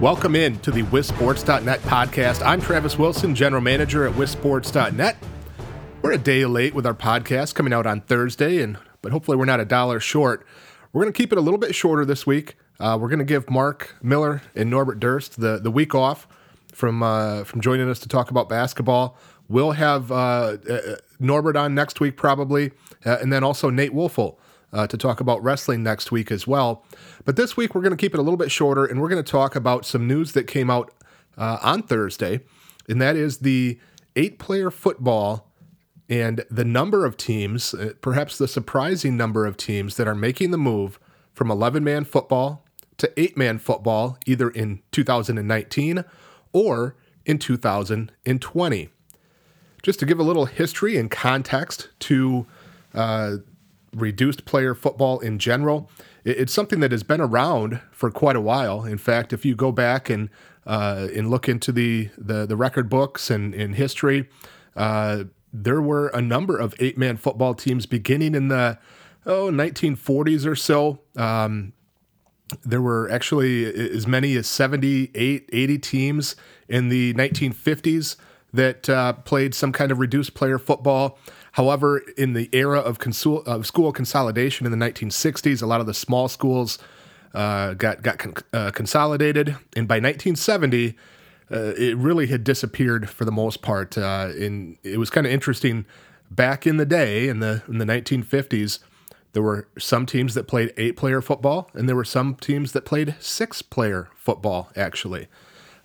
Welcome 0.00 0.34
in 0.34 0.58
to 0.60 0.70
the 0.70 0.82
WisSports.net 0.84 1.80
podcast. 1.80 2.42
I'm 2.42 2.62
Travis 2.62 2.96
Wilson, 2.96 3.34
general 3.34 3.60
manager 3.60 4.06
at 4.06 4.14
WisSports.net. 4.14 5.18
We're 6.00 6.12
a 6.12 6.18
day 6.18 6.46
late 6.46 6.74
with 6.74 6.86
our 6.86 6.94
podcast 6.94 7.54
coming 7.54 7.74
out 7.74 7.86
on 7.86 8.00
Thursday, 8.00 8.62
and 8.62 8.78
but 9.02 9.12
hopefully 9.12 9.36
we're 9.36 9.44
not 9.44 9.60
a 9.60 9.66
dollar 9.66 10.00
short. 10.00 10.46
We're 10.94 11.02
going 11.02 11.12
to 11.12 11.16
keep 11.18 11.32
it 11.32 11.38
a 11.38 11.42
little 11.42 11.58
bit 11.58 11.74
shorter 11.74 12.06
this 12.06 12.26
week. 12.26 12.56
Uh, 12.80 12.96
we're 12.98 13.10
going 13.10 13.18
to 13.18 13.26
give 13.26 13.50
Mark 13.50 13.94
Miller 14.02 14.40
and 14.54 14.70
Norbert 14.70 15.00
Durst 15.00 15.38
the, 15.38 15.58
the 15.58 15.70
week 15.70 15.94
off 15.94 16.26
from 16.72 17.02
uh, 17.02 17.44
from 17.44 17.60
joining 17.60 17.90
us 17.90 17.98
to 17.98 18.08
talk 18.08 18.30
about 18.30 18.48
basketball. 18.48 19.18
We'll 19.50 19.72
have 19.72 20.10
uh, 20.10 20.56
uh 20.66 20.96
Norbert 21.18 21.56
on 21.56 21.74
next 21.74 22.00
week 22.00 22.16
probably, 22.16 22.70
uh, 23.04 23.18
and 23.20 23.30
then 23.30 23.44
also 23.44 23.68
Nate 23.68 23.92
Wolfel 23.92 24.38
uh, 24.72 24.86
to 24.86 24.96
talk 24.96 25.20
about 25.20 25.42
wrestling 25.42 25.82
next 25.82 26.12
week 26.12 26.30
as 26.30 26.46
well. 26.46 26.84
But 27.24 27.36
this 27.36 27.56
week, 27.56 27.74
we're 27.74 27.82
going 27.82 27.96
to 27.96 27.96
keep 27.96 28.14
it 28.14 28.18
a 28.18 28.22
little 28.22 28.36
bit 28.36 28.50
shorter 28.50 28.84
and 28.84 29.00
we're 29.00 29.08
going 29.08 29.22
to 29.22 29.30
talk 29.30 29.56
about 29.56 29.84
some 29.84 30.06
news 30.06 30.32
that 30.32 30.46
came 30.46 30.70
out 30.70 30.92
uh, 31.36 31.58
on 31.62 31.82
Thursday, 31.82 32.40
and 32.88 33.00
that 33.00 33.16
is 33.16 33.38
the 33.38 33.78
eight 34.16 34.38
player 34.38 34.70
football 34.70 35.50
and 36.08 36.44
the 36.50 36.64
number 36.64 37.06
of 37.06 37.16
teams, 37.16 37.72
uh, 37.72 37.92
perhaps 38.00 38.36
the 38.36 38.48
surprising 38.48 39.16
number 39.16 39.46
of 39.46 39.56
teams 39.56 39.96
that 39.96 40.08
are 40.08 40.14
making 40.14 40.50
the 40.50 40.58
move 40.58 40.98
from 41.32 41.50
11 41.50 41.84
man 41.84 42.04
football 42.04 42.64
to 42.98 43.10
eight 43.18 43.36
man 43.36 43.58
football, 43.58 44.18
either 44.26 44.50
in 44.50 44.82
2019 44.90 46.04
or 46.52 46.96
in 47.24 47.38
2020. 47.38 48.88
Just 49.82 49.98
to 50.00 50.04
give 50.04 50.18
a 50.18 50.22
little 50.22 50.44
history 50.46 50.98
and 50.98 51.10
context 51.10 51.88
to 52.00 52.44
uh, 52.92 53.36
reduced 53.94 54.44
player 54.44 54.74
football 54.74 55.18
in 55.20 55.38
general. 55.38 55.90
It's 56.24 56.52
something 56.52 56.80
that 56.80 56.92
has 56.92 57.02
been 57.02 57.20
around 57.20 57.80
for 57.92 58.10
quite 58.10 58.36
a 58.36 58.40
while. 58.40 58.84
In 58.84 58.98
fact, 58.98 59.32
if 59.32 59.44
you 59.44 59.54
go 59.54 59.72
back 59.72 60.10
and 60.10 60.28
uh, 60.66 61.08
and 61.14 61.30
look 61.30 61.48
into 61.48 61.72
the, 61.72 62.10
the, 62.18 62.46
the 62.46 62.56
record 62.56 62.88
books 62.88 63.30
and 63.30 63.54
in 63.54 63.72
history, 63.72 64.28
uh, 64.76 65.24
there 65.52 65.80
were 65.80 66.08
a 66.08 66.20
number 66.20 66.56
of 66.56 66.74
eight 66.78 66.98
man 66.98 67.16
football 67.16 67.54
teams 67.54 67.86
beginning 67.86 68.34
in 68.34 68.48
the 68.48 68.78
oh 69.26 69.50
1940s 69.50 70.46
or 70.46 70.54
so. 70.54 71.00
Um, 71.16 71.72
there 72.64 72.82
were 72.82 73.10
actually 73.10 73.64
as 73.64 74.06
many 74.06 74.36
as 74.36 74.48
78, 74.48 75.48
80 75.52 75.78
teams 75.78 76.36
in 76.68 76.88
the 76.88 77.14
1950s 77.14 78.16
that 78.52 78.88
uh, 78.88 79.12
played 79.12 79.54
some 79.54 79.72
kind 79.72 79.92
of 79.92 79.98
reduced 79.98 80.34
player 80.34 80.58
football. 80.58 81.18
However, 81.52 81.98
in 82.16 82.32
the 82.32 82.48
era 82.52 82.78
of, 82.78 82.98
consul- 82.98 83.42
of 83.42 83.66
school 83.66 83.92
consolidation 83.92 84.66
in 84.66 84.72
the 84.76 84.78
1960s, 84.78 85.62
a 85.62 85.66
lot 85.66 85.80
of 85.80 85.86
the 85.86 85.94
small 85.94 86.28
schools 86.28 86.78
uh, 87.34 87.74
got 87.74 88.02
got 88.02 88.18
con- 88.18 88.34
uh, 88.52 88.70
consolidated, 88.72 89.56
and 89.76 89.86
by 89.86 89.96
1970, 89.96 90.96
uh, 91.50 91.74
it 91.76 91.96
really 91.96 92.26
had 92.26 92.44
disappeared 92.44 93.08
for 93.08 93.24
the 93.24 93.32
most 93.32 93.62
part. 93.62 93.96
Uh, 93.96 94.30
in 94.36 94.78
it 94.82 94.98
was 94.98 95.10
kind 95.10 95.26
of 95.26 95.32
interesting 95.32 95.86
back 96.30 96.66
in 96.66 96.76
the 96.76 96.86
day 96.86 97.28
in 97.28 97.40
the 97.40 97.62
in 97.68 97.78
the 97.78 97.84
1950s. 97.84 98.80
There 99.32 99.42
were 99.42 99.68
some 99.78 100.06
teams 100.06 100.34
that 100.34 100.48
played 100.48 100.72
eight 100.76 100.96
player 100.96 101.22
football, 101.22 101.70
and 101.72 101.88
there 101.88 101.94
were 101.94 102.04
some 102.04 102.34
teams 102.34 102.72
that 102.72 102.84
played 102.84 103.14
six 103.20 103.62
player 103.62 104.08
football, 104.16 104.70
actually. 104.74 105.28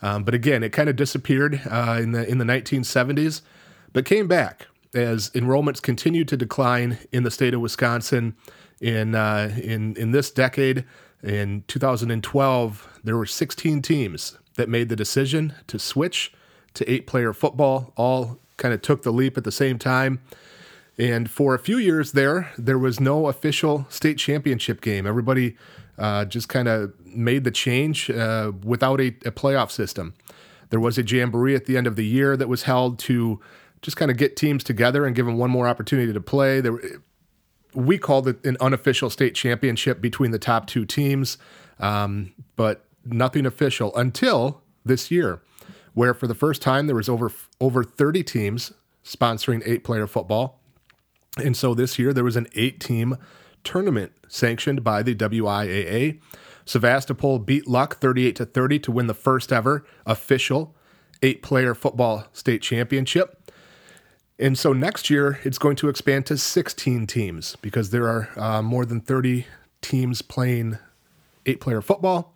Um, 0.02 0.24
but 0.24 0.34
again, 0.34 0.64
it 0.64 0.72
kind 0.72 0.90
of 0.90 0.96
disappeared 0.96 1.62
uh, 1.70 2.00
in 2.02 2.12
the 2.12 2.28
in 2.28 2.40
the 2.40 2.46
1970s, 2.46 3.42
but 3.94 4.04
came 4.04 4.28
back 4.28 4.68
as 4.96 5.30
enrollments 5.32 5.82
continued 5.82 6.28
to 6.30 6.38
decline 6.38 6.98
in 7.12 7.24
the 7.24 7.32
state 7.32 7.54
of 7.54 7.62
Wisconsin 7.62 8.36
in 8.80 9.16
uh, 9.16 9.54
in 9.62 9.96
in 9.98 10.12
this 10.12 10.32
decade. 10.32 10.86
In 11.24 11.64
2012, 11.68 13.00
there 13.04 13.18
were 13.18 13.26
16 13.26 13.82
teams 13.82 14.38
that 14.58 14.70
made 14.70 14.90
the 14.90 14.96
decision 14.96 15.56
to 15.66 15.80
switch 15.80 16.32
to 16.76 16.90
eight-player 16.92 17.34
football. 17.34 17.94
All 17.96 18.40
kind 18.58 18.74
of 18.74 18.82
took 18.82 19.02
the 19.02 19.12
leap 19.12 19.38
at 19.38 19.44
the 19.44 19.52
same 19.52 19.80
time. 19.80 20.22
And 20.98 21.30
for 21.30 21.56
a 21.56 21.60
few 21.60 21.78
years 21.78 22.12
there, 22.12 22.52
there 22.58 22.78
was 22.78 23.00
no 23.00 23.28
official 23.28 23.86
state 23.90 24.18
championship 24.18 24.82
game. 24.82 25.06
Everybody 25.06 25.58
uh, 25.98 26.26
just 26.26 26.48
kind 26.48 26.68
of 26.68 26.94
made 27.06 27.44
the 27.44 27.52
change 27.52 28.10
uh, 28.10 28.52
without 28.64 29.02
a, 29.02 29.08
a 29.26 29.32
playoff 29.32 29.72
system. 29.72 30.14
There 30.70 30.80
was 30.80 30.98
a 30.98 31.04
jamboree 31.04 31.56
at 31.56 31.66
the 31.66 31.78
end 31.78 31.88
of 31.88 31.96
the 31.96 32.06
year 32.06 32.38
that 32.38 32.48
was 32.48 32.64
held 32.64 33.00
to 33.00 33.40
just 33.86 33.98
kind 33.98 34.10
of 34.10 34.18
get 34.18 34.36
teams 34.36 34.64
together 34.64 35.06
and 35.06 35.16
give 35.16 35.28
them 35.28 35.38
one 35.38 35.52
more 35.52 35.68
opportunity 35.68 36.12
to 36.12 36.20
play. 36.20 36.60
There, 36.60 36.80
we 37.76 38.00
called 38.00 38.28
it 38.28 38.44
an 38.44 38.58
unofficial 38.60 39.12
state 39.12 39.36
championship 39.36 40.02
between 40.02 40.32
the 40.32 40.40
top 40.40 40.66
two 40.66 40.86
teams, 40.86 41.38
um, 41.80 42.34
but 42.56 42.86
nothing 43.06 43.46
official 43.46 43.96
until 43.96 44.62
this 44.84 45.12
year, 45.12 45.42
where 45.94 46.16
for 46.16 46.26
the 46.26 46.34
first 46.34 46.64
time 46.64 46.88
there 46.88 46.96
was 46.96 47.08
over 47.08 47.32
over 47.62 47.84
30 47.84 48.24
teams 48.24 48.74
sponsoring 49.04 49.62
eight-player 49.66 50.08
football, 50.08 50.60
and 51.38 51.56
so 51.56 51.76
this 51.76 52.00
year 52.00 52.12
there 52.12 52.24
was 52.24 52.36
an 52.36 52.48
eight-team 52.56 53.18
tournament 53.64 54.14
sanctioned 54.28 54.84
by 54.84 55.04
the 55.04 55.14
WIAA. 55.14 56.20
Sevastopol 56.66 57.38
beat 57.38 57.68
Luck 57.68 57.98
38 57.98 58.36
to 58.38 58.46
30 58.46 58.80
to 58.80 58.92
win 58.92 59.06
the 59.06 59.14
first 59.14 59.54
ever 59.54 59.86
official 60.08 60.76
eight-player 61.22 61.76
football 61.76 62.26
state 62.34 62.64
championship. 62.64 63.45
And 64.38 64.58
so 64.58 64.74
next 64.74 65.10
year, 65.10 65.40
it's 65.44 65.58
going 65.58 65.78
to 65.78 65.88
expand 65.88 66.26
to 66.26 66.38
16 66.38 67.08
teams 67.08 67.56
because 67.62 67.92
there 67.92 68.08
are 68.08 68.30
uh, 68.36 68.62
more 68.62 68.86
than 68.86 69.00
30 69.00 69.46
teams 69.82 70.22
playing 70.22 70.78
eight 71.46 71.62
player 71.62 71.82
football. 71.82 72.34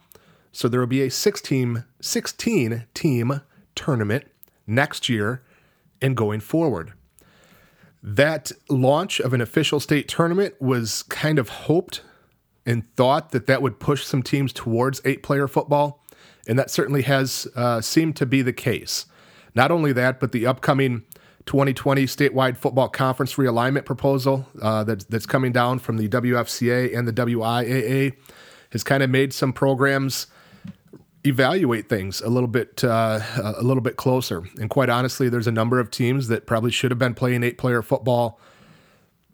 So 0.52 0.68
there 0.68 0.80
will 0.80 0.88
be 0.88 1.02
a 1.02 1.12
16, 1.12 1.84
16 2.02 2.86
team 2.94 3.42
tournament 3.76 4.26
next 4.66 5.10
year 5.10 5.44
and 6.02 6.16
going 6.16 6.40
forward. 6.40 6.94
That 8.02 8.54
launch 8.70 9.20
of 9.20 9.34
an 9.34 9.42
official 9.42 9.82
state 9.82 10.08
tournament 10.08 10.56
was 10.62 11.04
kind 11.04 11.38
of 11.38 11.50
hoped 11.50 12.02
and 12.66 12.84
thought 12.96 13.32
that 13.32 13.48
that 13.48 13.62
would 13.62 13.80
push 13.80 14.06
some 14.06 14.24
teams 14.24 14.54
towards 14.54 15.02
eight 15.04 15.22
player 15.22 15.48
football. 15.48 16.04
And 16.48 16.58
that 16.58 16.72
certainly 16.72 17.02
has 17.02 17.48
uh, 17.56 17.82
seemed 17.82 18.16
to 18.18 18.26
be 18.26 18.42
the 18.42 18.54
case. 18.54 19.06
Not 19.54 19.72
only 19.72 19.92
that, 19.94 20.20
but 20.20 20.32
the 20.32 20.46
upcoming 20.46 21.04
2020 21.50 22.06
statewide 22.06 22.56
football 22.56 22.88
conference 22.88 23.34
realignment 23.34 23.84
proposal 23.84 24.48
uh, 24.62 24.84
that's, 24.84 25.04
that's 25.06 25.26
coming 25.26 25.52
down 25.52 25.80
from 25.80 25.98
the 25.98 26.08
WFCA 26.08 26.96
and 26.96 27.08
the 27.08 27.12
WIAA 27.12 28.16
has 28.72 28.84
kind 28.84 29.02
of 29.02 29.10
made 29.10 29.34
some 29.34 29.52
programs 29.52 30.28
evaluate 31.26 31.90
things 31.90 32.22
a 32.22 32.30
little 32.30 32.48
bit 32.48 32.84
uh, 32.84 33.20
a 33.56 33.64
little 33.64 33.82
bit 33.82 33.98
closer. 33.98 34.44
And 34.60 34.70
quite 34.70 34.90
honestly, 34.90 35.28
there's 35.28 35.48
a 35.48 35.52
number 35.52 35.80
of 35.80 35.90
teams 35.90 36.28
that 36.28 36.46
probably 36.46 36.70
should 36.70 36.92
have 36.92 37.00
been 37.00 37.16
playing 37.16 37.42
eight 37.42 37.58
player 37.58 37.82
football 37.82 38.40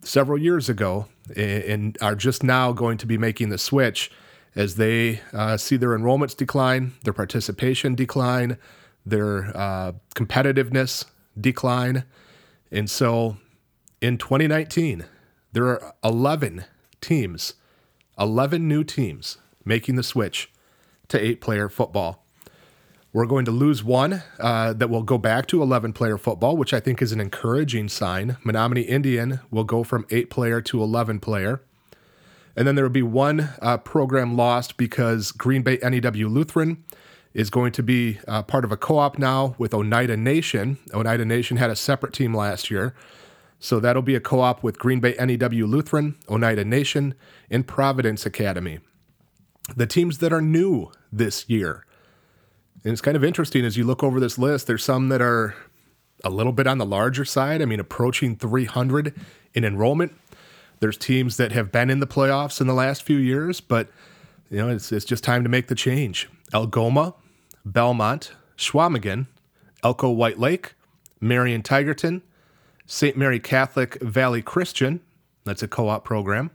several 0.00 0.38
years 0.38 0.70
ago 0.70 1.08
and 1.36 1.98
are 2.00 2.14
just 2.14 2.42
now 2.42 2.72
going 2.72 2.96
to 2.96 3.06
be 3.06 3.18
making 3.18 3.50
the 3.50 3.58
switch 3.58 4.10
as 4.54 4.76
they 4.76 5.20
uh, 5.34 5.58
see 5.58 5.76
their 5.76 5.90
enrollments 5.90 6.34
decline, 6.34 6.94
their 7.04 7.12
participation 7.12 7.94
decline, 7.94 8.56
their 9.04 9.54
uh, 9.54 9.92
competitiveness 10.14 11.04
decline. 11.40 12.04
And 12.70 12.90
so 12.90 13.36
in 14.00 14.18
2019, 14.18 15.04
there 15.52 15.66
are 15.66 15.94
11 16.04 16.64
teams, 17.00 17.54
11 18.18 18.66
new 18.66 18.84
teams 18.84 19.38
making 19.64 19.96
the 19.96 20.02
switch 20.02 20.50
to 21.08 21.22
eight 21.22 21.40
player 21.40 21.68
football. 21.68 22.24
We're 23.12 23.24
going 23.24 23.46
to 23.46 23.50
lose 23.50 23.82
one 23.82 24.22
uh, 24.38 24.74
that 24.74 24.90
will 24.90 25.02
go 25.02 25.16
back 25.16 25.46
to 25.46 25.62
11 25.62 25.94
player 25.94 26.18
football, 26.18 26.56
which 26.56 26.74
I 26.74 26.80
think 26.80 27.00
is 27.00 27.12
an 27.12 27.20
encouraging 27.20 27.88
sign. 27.88 28.36
Menominee 28.44 28.82
Indian 28.82 29.40
will 29.50 29.64
go 29.64 29.82
from 29.82 30.04
eight 30.10 30.28
player 30.28 30.60
to 30.60 30.82
11 30.82 31.20
player. 31.20 31.62
And 32.54 32.68
then 32.68 32.74
there 32.74 32.84
will 32.84 32.90
be 32.90 33.02
one 33.02 33.50
uh, 33.62 33.78
program 33.78 34.36
lost 34.36 34.76
because 34.76 35.32
Green 35.32 35.62
Bay 35.62 35.78
NEW 35.82 36.28
Lutheran 36.28 36.84
is 37.36 37.50
going 37.50 37.70
to 37.70 37.82
be 37.82 38.18
uh, 38.26 38.42
part 38.42 38.64
of 38.64 38.72
a 38.72 38.78
co 38.78 38.96
op 38.96 39.18
now 39.18 39.54
with 39.58 39.74
Oneida 39.74 40.16
Nation. 40.16 40.78
Oneida 40.94 41.26
Nation 41.26 41.58
had 41.58 41.68
a 41.68 41.76
separate 41.76 42.14
team 42.14 42.34
last 42.34 42.70
year. 42.70 42.94
So 43.58 43.78
that'll 43.78 44.00
be 44.00 44.14
a 44.14 44.20
co 44.20 44.40
op 44.40 44.62
with 44.62 44.78
Green 44.78 45.00
Bay 45.00 45.14
NEW 45.20 45.66
Lutheran, 45.66 46.16
Oneida 46.30 46.64
Nation, 46.64 47.14
and 47.50 47.66
Providence 47.66 48.24
Academy. 48.24 48.78
The 49.76 49.86
teams 49.86 50.16
that 50.18 50.32
are 50.32 50.40
new 50.40 50.90
this 51.12 51.46
year. 51.46 51.84
And 52.84 52.92
it's 52.92 53.02
kind 53.02 53.18
of 53.18 53.22
interesting 53.22 53.66
as 53.66 53.76
you 53.76 53.84
look 53.84 54.02
over 54.02 54.18
this 54.18 54.38
list, 54.38 54.66
there's 54.66 54.84
some 54.84 55.10
that 55.10 55.20
are 55.20 55.54
a 56.24 56.30
little 56.30 56.52
bit 56.52 56.66
on 56.66 56.78
the 56.78 56.86
larger 56.86 57.26
side. 57.26 57.60
I 57.60 57.66
mean, 57.66 57.80
approaching 57.80 58.36
300 58.36 59.14
in 59.52 59.62
enrollment. 59.62 60.14
There's 60.80 60.96
teams 60.96 61.36
that 61.36 61.52
have 61.52 61.70
been 61.70 61.90
in 61.90 62.00
the 62.00 62.06
playoffs 62.06 62.62
in 62.62 62.66
the 62.66 62.74
last 62.74 63.02
few 63.02 63.18
years, 63.18 63.60
but 63.60 63.88
you 64.48 64.56
know, 64.56 64.70
it's, 64.70 64.90
it's 64.90 65.04
just 65.04 65.22
time 65.22 65.42
to 65.42 65.50
make 65.50 65.66
the 65.66 65.74
change. 65.74 66.30
Algoma 66.54 67.14
Belmont, 67.66 68.30
Chequamegon, 68.56 69.26
Elcho 69.82 70.14
White 70.14 70.38
Lake, 70.38 70.74
Marion 71.20 71.62
Tigerton, 71.62 72.22
St. 72.86 73.16
Mary 73.16 73.40
Catholic 73.40 74.00
Valley 74.00 74.40
Christian, 74.40 75.00
that's 75.44 75.64
a 75.64 75.68
co 75.68 75.88
op 75.88 76.04
program, 76.04 76.52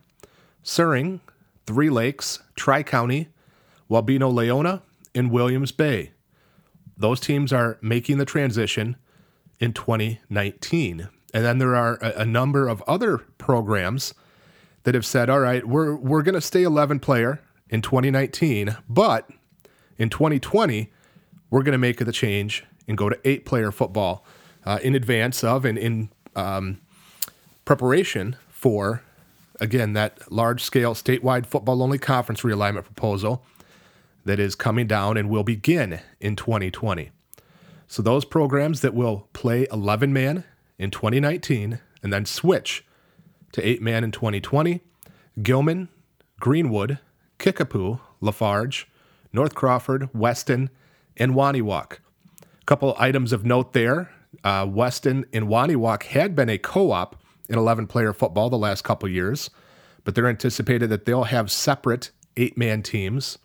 Suring, 0.64 1.20
Three 1.66 1.90
Lakes, 1.90 2.40
Tri 2.56 2.82
County, 2.82 3.28
Wabeno 3.90 4.32
Laona, 4.32 4.82
and 5.14 5.32
Williams 5.32 5.74
Bay. 5.74 6.12
Those 6.98 7.20
teams 7.20 7.52
are 7.52 7.78
making 7.82 8.18
the 8.18 8.26
transition 8.26 8.96
in 9.60 9.74
2019. 9.74 11.10
And 11.34 11.46
then 11.46 11.58
there 11.58 11.76
are 11.76 11.98
a, 12.02 12.22
a 12.22 12.26
number 12.26 12.70
of 12.70 12.82
other 12.84 13.18
programs 13.38 14.14
that 14.84 14.96
have 14.96 15.06
said, 15.06 15.30
all 15.30 15.40
right, 15.40 15.68
we're, 15.68 15.96
we're 15.96 16.24
going 16.24 16.36
to 16.36 16.42
stay 16.42 16.64
11 16.64 17.00
player 17.00 17.42
in 17.70 17.82
2019, 17.82 18.78
but 18.90 19.30
in 19.98 20.10
2020, 20.10 20.92
we're 21.52 21.62
going 21.62 21.74
to 21.74 21.78
make 21.78 21.98
the 21.98 22.12
change 22.12 22.64
and 22.88 22.98
go 22.98 23.10
to 23.10 23.20
eight 23.24 23.46
player 23.46 23.72
football 23.72 24.26
uh, 24.66 24.80
in 24.82 24.96
advance 24.96 25.44
of 25.44 25.66
and 25.66 25.78
in 25.78 26.10
um, 26.36 26.80
preparation 27.66 28.36
for, 28.50 29.04
again, 29.60 29.94
that 29.94 30.32
large 30.32 30.64
scale 30.64 30.96
statewide 30.96 31.46
football 31.46 31.84
only 31.84 32.00
conference 32.00 32.42
realignment 32.42 32.86
proposal 32.86 33.44
that 34.26 34.40
is 34.40 34.56
coming 34.56 34.88
down 34.88 35.18
and 35.18 35.30
will 35.30 35.44
begin 35.44 36.00
in 36.20 36.36
2020. 36.36 37.12
So, 37.88 38.02
those 38.02 38.24
programs 38.24 38.82
that 38.82 38.94
will 38.94 39.28
play 39.34 39.68
11 39.72 40.14
man 40.14 40.46
in 40.80 40.92
2019 40.92 41.80
and 42.02 42.14
then 42.14 42.26
switch 42.26 42.86
to 43.52 43.68
8 43.68 43.82
man 43.82 44.04
in 44.04 44.12
2020 44.12 44.82
Gilman, 45.42 45.90
Greenwood, 46.40 47.00
Kickapoo, 47.38 48.00
Lafarge, 48.22 48.88
North 49.34 49.56
Crawford, 49.56 50.10
Weston, 50.14 50.70
and 51.18 51.34
Wonewoc. 51.34 51.94
A 52.42 52.66
couple 52.66 52.96
items 52.98 53.34
of 53.34 53.46
note 53.46 53.74
there. 53.74 54.12
Uh, 54.44 54.66
Weston 54.70 55.26
and 55.34 55.48
Wonewoc 55.48 56.04
had 56.04 56.36
been 56.36 56.50
a 56.50 56.58
co 56.58 56.92
op 56.92 57.22
in 57.50 57.58
11 57.58 57.88
player 57.88 58.14
football 58.14 58.50
the 58.50 58.58
last 58.58 58.84
couple 58.84 59.10
years, 59.10 59.50
but 60.04 60.16
they're 60.16 60.28
anticipated 60.28 60.90
that 60.90 61.06
they'll 61.06 61.26
have 61.26 61.52
separate 61.52 62.12
eight 62.38 62.58
man 62.58 62.82
teams. 62.82 63.38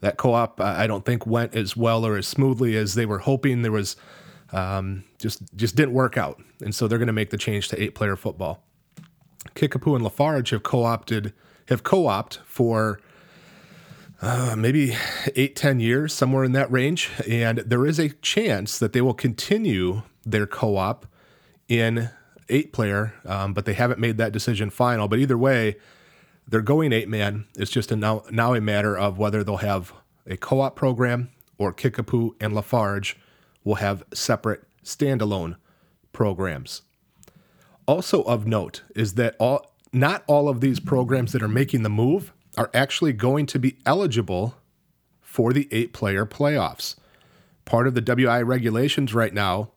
That 0.00 0.16
co 0.16 0.32
op, 0.32 0.60
uh, 0.60 0.64
I 0.64 0.86
don't 0.86 1.04
think, 1.04 1.26
went 1.26 1.54
as 1.54 1.76
well 1.76 2.06
or 2.06 2.16
as 2.16 2.26
smoothly 2.26 2.76
as 2.76 2.94
they 2.94 3.04
were 3.04 3.18
hoping. 3.18 3.62
There 3.62 3.72
was 3.72 3.96
um, 4.52 5.04
just 5.18 5.42
just 5.54 5.76
didn't 5.76 5.92
work 5.92 6.16
out, 6.16 6.42
and 6.62 6.74
so 6.74 6.88
they're 6.88 6.98
going 6.98 7.06
to 7.08 7.12
make 7.12 7.30
the 7.30 7.36
change 7.36 7.68
to 7.68 7.82
eight 7.82 7.94
player 7.94 8.16
football. 8.16 8.64
Kickapoo 9.54 9.94
and 9.94 10.02
Lafarge 10.02 10.50
have 10.50 10.62
co-opted 10.62 11.34
have 11.68 11.82
co-opt 11.82 12.40
for 12.44 13.00
uh, 14.22 14.54
maybe 14.56 14.96
eight, 15.36 15.56
ten 15.56 15.80
years, 15.80 16.12
somewhere 16.12 16.44
in 16.44 16.52
that 16.52 16.70
range. 16.70 17.10
And 17.28 17.58
there 17.58 17.86
is 17.86 17.98
a 17.98 18.10
chance 18.10 18.78
that 18.78 18.92
they 18.92 19.00
will 19.00 19.14
continue 19.14 20.02
their 20.24 20.46
co 20.46 20.76
op 20.76 21.06
in 21.68 22.10
eight 22.48 22.72
player, 22.72 23.14
um, 23.24 23.54
but 23.54 23.64
they 23.64 23.74
haven't 23.74 24.00
made 24.00 24.18
that 24.18 24.32
decision 24.32 24.70
final. 24.70 25.08
But 25.08 25.20
either 25.20 25.38
way, 25.38 25.76
they're 26.46 26.60
going 26.60 26.92
eight 26.92 27.08
man. 27.08 27.46
It's 27.56 27.70
just 27.70 27.92
a 27.92 27.96
now, 27.96 28.24
now 28.30 28.54
a 28.54 28.60
matter 28.60 28.96
of 28.96 29.18
whether 29.18 29.42
they'll 29.44 29.58
have 29.58 29.92
a 30.26 30.36
co 30.36 30.60
op 30.60 30.76
program 30.76 31.30
or 31.58 31.72
Kickapoo 31.72 32.34
and 32.40 32.54
Lafarge 32.54 33.16
will 33.64 33.76
have 33.76 34.02
separate 34.12 34.64
standalone 34.84 35.56
programs. 36.12 36.82
Also 37.86 38.22
of 38.22 38.46
note 38.46 38.82
is 38.94 39.14
that 39.14 39.36
all 39.38 39.74
not 39.92 40.22
all 40.26 40.48
of 40.48 40.60
these 40.60 40.78
programs 40.78 41.32
that 41.32 41.42
are 41.42 41.48
making 41.48 41.82
the 41.82 41.90
move 41.90 42.32
are 42.56 42.70
actually 42.74 43.12
going 43.12 43.46
to 43.46 43.58
be 43.58 43.78
eligible 43.86 44.56
for 45.20 45.52
the 45.52 45.68
eight 45.70 45.92
player 45.92 46.26
playoffs. 46.26 46.96
Part 47.64 47.86
of 47.86 47.94
the 47.94 48.00
WI 48.00 48.42
regulations 48.42 49.14
right 49.14 49.32
now 49.32 49.70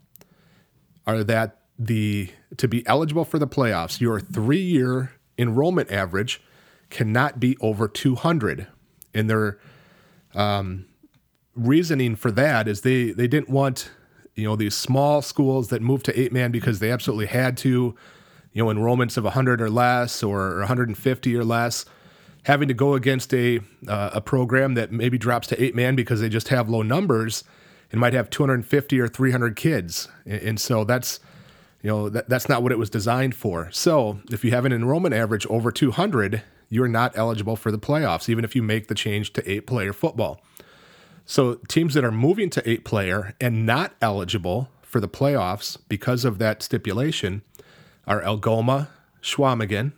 are 1.05 1.23
that 1.23 1.59
the 1.77 2.29
to 2.57 2.67
be 2.67 2.85
eligible 2.87 3.25
for 3.25 3.39
the 3.39 3.47
playoffs, 3.47 3.99
your 3.99 4.19
three 4.19 4.61
year 4.61 5.13
enrollment 5.37 5.91
average 5.91 6.41
cannot 6.89 7.39
be 7.39 7.57
over 7.59 7.87
200. 7.87 8.67
And 9.13 9.29
their 9.29 9.59
um, 10.33 10.85
reasoning 11.55 12.15
for 12.15 12.31
that 12.31 12.67
is 12.67 12.81
they, 12.81 13.11
they 13.11 13.27
didn't 13.27 13.49
want 13.49 13.91
you 14.35 14.45
know 14.45 14.55
these 14.55 14.75
small 14.75 15.21
schools 15.21 15.67
that 15.67 15.81
moved 15.81 16.05
to 16.05 16.19
eight 16.19 16.31
man 16.31 16.51
because 16.51 16.79
they 16.79 16.91
absolutely 16.91 17.27
had 17.27 17.55
to, 17.57 17.95
you 18.51 18.63
know, 18.63 18.73
enrollments 18.73 19.17
of 19.17 19.23
100 19.23 19.61
or 19.61 19.69
less 19.69 20.23
or 20.23 20.57
150 20.59 21.35
or 21.35 21.43
less 21.43 21.85
having 22.43 22.67
to 22.67 22.73
go 22.73 22.93
against 22.93 23.33
a 23.33 23.59
uh, 23.87 24.11
a 24.13 24.21
program 24.21 24.73
that 24.75 24.91
maybe 24.91 25.17
drops 25.17 25.47
to 25.47 25.63
eight 25.63 25.75
man 25.75 25.95
because 25.95 26.21
they 26.21 26.29
just 26.29 26.49
have 26.49 26.69
low 26.69 26.81
numbers 26.81 27.43
and 27.91 27.99
might 27.99 28.13
have 28.13 28.29
250 28.29 28.99
or 28.99 29.07
300 29.07 29.55
kids, 29.55 30.07
and, 30.25 30.59
so 30.59 30.83
that's 30.83 31.19
you 31.81 31.89
know 31.89 32.09
that, 32.09 32.27
that's 32.27 32.49
not 32.49 32.63
what 32.63 32.71
it 32.71 32.79
was 32.79 32.89
designed 32.89 33.35
for. 33.35 33.69
So 33.71 34.19
if 34.31 34.43
you 34.43 34.51
have 34.51 34.65
an 34.65 34.73
enrollment 34.73 35.13
average 35.13 35.45
over 35.47 35.71
200, 35.71 36.41
you're 36.69 36.87
not 36.87 37.15
eligible 37.15 37.55
for 37.55 37.71
the 37.71 37.79
playoffs, 37.79 38.29
even 38.29 38.43
if 38.43 38.55
you 38.55 38.63
make 38.63 38.87
the 38.87 38.95
change 38.95 39.33
to 39.33 39.49
eight 39.49 39.67
player 39.67 39.93
football. 39.93 40.41
So 41.25 41.55
teams 41.67 41.93
that 41.93 42.03
are 42.03 42.11
moving 42.11 42.49
to 42.51 42.69
eight 42.69 42.83
player 42.83 43.33
and 43.39 43.65
not 43.65 43.93
eligible 44.01 44.69
for 44.81 44.99
the 44.99 45.07
playoffs 45.07 45.77
because 45.87 46.25
of 46.25 46.37
that 46.39 46.61
stipulation 46.61 47.43
are 48.05 48.21
Algoma, 48.21 48.89
Chequamegon, 49.21 49.93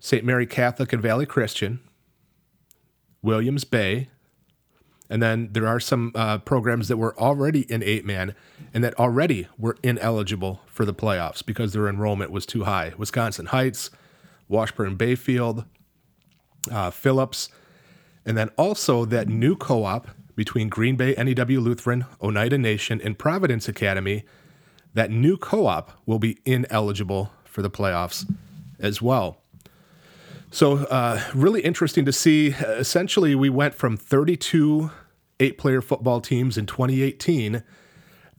St. 0.00 0.24
Mary 0.24 0.46
Catholic 0.46 0.92
and 0.92 1.02
Valley 1.02 1.26
Christian, 1.26 1.80
Williams 3.22 3.64
Bay, 3.64 4.08
and 5.10 5.20
then 5.20 5.48
there 5.52 5.66
are 5.66 5.80
some 5.80 6.12
uh, 6.14 6.38
programs 6.38 6.86
that 6.88 6.96
were 6.96 7.18
already 7.18 7.62
in 7.70 7.82
eight 7.82 8.06
man 8.06 8.34
and 8.72 8.82
that 8.84 8.98
already 8.98 9.48
were 9.58 9.76
ineligible 9.82 10.62
for 10.66 10.84
the 10.84 10.94
playoffs 10.94 11.44
because 11.44 11.72
their 11.72 11.88
enrollment 11.88 12.30
was 12.30 12.46
too 12.46 12.62
high. 12.62 12.92
Wisconsin 12.96 13.46
Heights, 13.46 13.90
Washburn 14.48 14.94
Bayfield, 14.94 15.64
uh, 16.70 16.90
Phillips, 16.90 17.48
and 18.24 18.38
then 18.38 18.50
also 18.56 19.04
that 19.04 19.28
new 19.28 19.56
co 19.56 19.84
op 19.84 20.08
between 20.36 20.68
Green 20.68 20.96
Bay 20.96 21.14
NEW 21.18 21.60
Lutheran, 21.60 22.06
Oneida 22.22 22.56
Nation, 22.56 23.00
and 23.02 23.18
Providence 23.18 23.68
Academy. 23.68 24.24
That 24.94 25.10
new 25.10 25.36
co 25.36 25.66
op 25.66 26.00
will 26.06 26.18
be 26.20 26.38
ineligible 26.44 27.32
for 27.44 27.62
the 27.62 27.70
playoffs 27.70 28.32
as 28.78 29.02
well. 29.02 29.39
So, 30.52 30.78
uh, 30.78 31.22
really 31.32 31.60
interesting 31.60 32.04
to 32.06 32.12
see. 32.12 32.48
Essentially, 32.48 33.36
we 33.36 33.48
went 33.48 33.74
from 33.74 33.96
32 33.96 34.90
eight 35.38 35.58
player 35.58 35.80
football 35.80 36.20
teams 36.20 36.58
in 36.58 36.66
2018. 36.66 37.62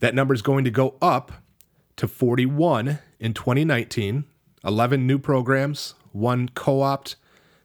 That 0.00 0.14
number 0.14 0.34
is 0.34 0.42
going 0.42 0.64
to 0.64 0.70
go 0.70 0.96
up 1.00 1.32
to 1.96 2.06
41 2.06 2.98
in 3.18 3.34
2019. 3.34 4.24
11 4.64 5.06
new 5.06 5.18
programs, 5.18 5.94
one 6.12 6.48
co 6.50 6.82
opt, 6.82 7.16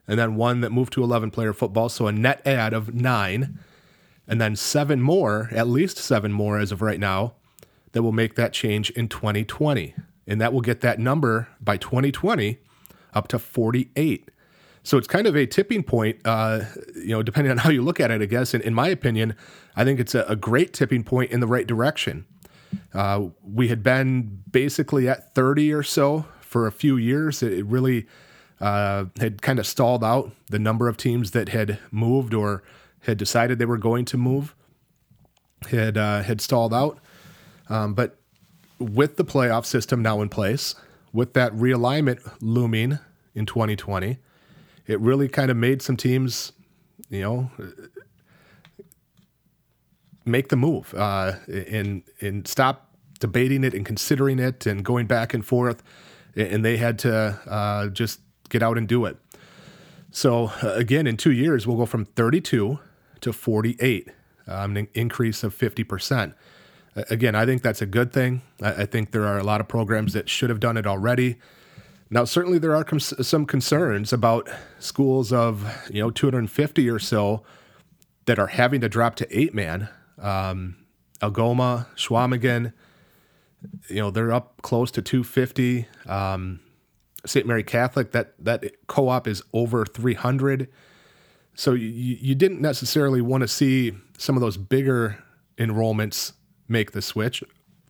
and 0.08 0.18
then 0.18 0.36
one 0.36 0.62
that 0.62 0.72
moved 0.72 0.94
to 0.94 1.04
11 1.04 1.30
player 1.30 1.54
football. 1.54 1.90
So, 1.90 2.08
a 2.08 2.12
net 2.14 2.42
add 2.46 2.74
of 2.74 2.94
nine. 2.94 3.60
And 4.30 4.42
then 4.42 4.56
seven 4.56 5.02
more, 5.02 5.50
at 5.52 5.68
least 5.68 5.98
seven 5.98 6.32
more 6.32 6.58
as 6.58 6.72
of 6.72 6.82
right 6.82 7.00
now, 7.00 7.34
that 7.92 8.02
will 8.02 8.12
make 8.12 8.36
that 8.36 8.54
change 8.54 8.90
in 8.92 9.08
2020. 9.10 9.94
And 10.26 10.42
that 10.42 10.52
will 10.52 10.62
get 10.62 10.82
that 10.82 11.00
number 11.00 11.50
by 11.62 11.78
2020 11.78 12.60
up 13.14 13.28
to 13.30 13.40
48. 13.40 14.30
So 14.88 14.98
it's 14.98 15.06
kind 15.06 15.28
of 15.28 15.36
a 15.36 15.46
tipping 15.46 15.84
point, 15.84 16.22
uh, 16.24 16.62
you 16.96 17.10
know, 17.10 17.22
depending 17.22 17.52
on 17.52 17.58
how 17.58 17.70
you 17.70 17.82
look 17.82 18.00
at 18.00 18.10
it, 18.10 18.22
I 18.22 18.26
guess. 18.26 18.54
And 18.54 18.64
in 18.64 18.74
my 18.74 18.88
opinion, 18.88 19.36
I 19.76 19.84
think 19.84 20.00
it's 20.00 20.16
a, 20.16 20.24
a 20.30 20.36
great 20.38 20.72
tipping 20.72 21.04
point 21.04 21.30
in 21.30 21.42
the 21.42 21.46
right 21.46 21.68
direction. 21.68 22.26
Uh, 22.94 23.26
we 23.44 23.68
had 23.68 23.84
been 23.84 24.44
basically 24.50 25.10
at 25.10 25.36
30 25.36 25.74
or 25.74 25.84
so 25.84 26.24
for 26.40 26.68
a 26.68 26.72
few 26.72 26.96
years. 26.96 27.44
It 27.44 27.66
really 27.66 28.08
uh, 28.62 29.06
had 29.20 29.42
kind 29.42 29.60
of 29.60 29.68
stalled 29.68 30.06
out 30.06 30.32
the 30.52 30.58
number 30.58 30.88
of 30.88 30.96
teams 30.96 31.32
that 31.32 31.50
had 31.50 31.80
moved 31.92 32.34
or 32.34 32.64
had 33.02 33.18
decided 33.18 33.60
they 33.60 33.66
were 33.66 33.78
going 33.78 34.06
to 34.06 34.18
move 34.18 34.56
had 35.70 35.98
uh, 35.98 36.22
had 36.24 36.40
stalled 36.40 36.74
out. 36.74 36.98
Um, 37.68 37.94
but 37.94 38.18
with 38.80 39.18
the 39.18 39.26
playoff 39.26 39.66
system 39.66 40.02
now 40.02 40.22
in 40.22 40.30
place, 40.30 40.76
with 41.12 41.34
that 41.34 41.52
realignment 41.52 42.22
looming 42.40 43.00
in 43.36 43.46
2020, 43.46 44.20
it 44.88 45.00
really 45.00 45.28
kind 45.28 45.52
of 45.52 45.58
made 45.58 45.82
some 45.82 45.98
teams, 45.98 46.54
you 47.10 47.22
know, 47.22 47.52
make 50.26 50.50
the 50.50 50.56
move 50.56 50.94
uh, 50.96 51.34
and 51.48 52.04
and 52.22 52.48
stop 52.48 52.96
debating 53.20 53.64
it 53.64 53.74
and 53.74 53.86
considering 53.86 54.40
it 54.40 54.66
and 54.66 54.84
going 54.84 55.08
back 55.08 55.34
and 55.34 55.46
forth, 55.46 55.84
and 56.36 56.64
they 56.64 56.78
had 56.78 57.00
to 57.00 57.40
uh, 57.48 57.88
just 57.88 58.22
get 58.50 58.62
out 58.64 58.78
and 58.78 58.88
do 58.88 59.06
it. 59.06 59.18
So 60.12 60.52
uh, 60.64 60.74
again, 60.74 61.08
in 61.08 61.18
two 61.18 61.32
years, 61.32 61.68
we'll 61.68 61.78
go 61.78 61.86
from 61.86 62.06
32 62.06 62.80
to 63.22 63.34
48, 63.34 64.10
um, 64.48 64.78
an 64.78 64.88
increase 64.94 65.44
of 65.44 65.54
50 65.54 65.84
percent. 65.84 66.34
Again, 67.10 67.36
I 67.36 67.46
think 67.46 67.62
that's 67.62 67.82
a 67.82 67.86
good 67.86 68.12
thing. 68.12 68.42
I, 68.62 68.84
I 68.84 68.86
think 68.86 69.12
there 69.12 69.26
are 69.26 69.38
a 69.38 69.44
lot 69.44 69.62
of 69.62 69.68
programs 69.68 70.14
that 70.14 70.30
should 70.30 70.50
have 70.50 70.60
done 70.60 70.78
it 70.78 70.88
already. 70.88 71.38
Now, 72.10 72.24
certainly 72.24 72.58
there 72.58 72.76
are 72.76 72.86
some 73.00 73.46
concerns 73.46 74.14
about 74.14 74.50
schools 74.80 75.34
of 75.34 75.90
you 75.92 76.02
know 76.02 76.10
250 76.10 76.90
or 76.90 77.00
so 77.00 77.44
that 78.26 78.40
are 78.40 78.48
having 78.48 78.82
to 78.82 78.90
drop 78.90 79.16
to 79.16 79.38
eight 79.38 79.54
man. 79.54 79.90
Um, 80.18 80.78
Algoma, 81.22 81.88
Chequamegon, 81.96 82.74
you 83.90 83.98
know 83.98 84.12
they're 84.12 84.32
up 84.32 84.62
close 84.62 84.92
to 84.92 85.02
250. 85.02 85.88
Um, 86.06 86.60
St. 87.26 87.46
Mary 87.46 87.64
Catholic 87.64 88.12
that 88.12 88.34
that 88.40 88.64
co-op 88.88 89.28
is 89.28 89.44
over 89.54 89.86
300. 89.86 90.70
So 91.56 91.74
you, 91.74 91.88
you 91.88 92.36
didn't 92.36 92.62
necessarily 92.62 93.22
want 93.22 93.42
to 93.42 93.48
see 93.48 93.94
some 94.18 94.36
of 94.36 94.42
those 94.42 94.58
bigger 94.58 95.24
enrollments 95.58 96.34
make 96.68 96.92
the 96.92 97.02
switch. 97.02 97.44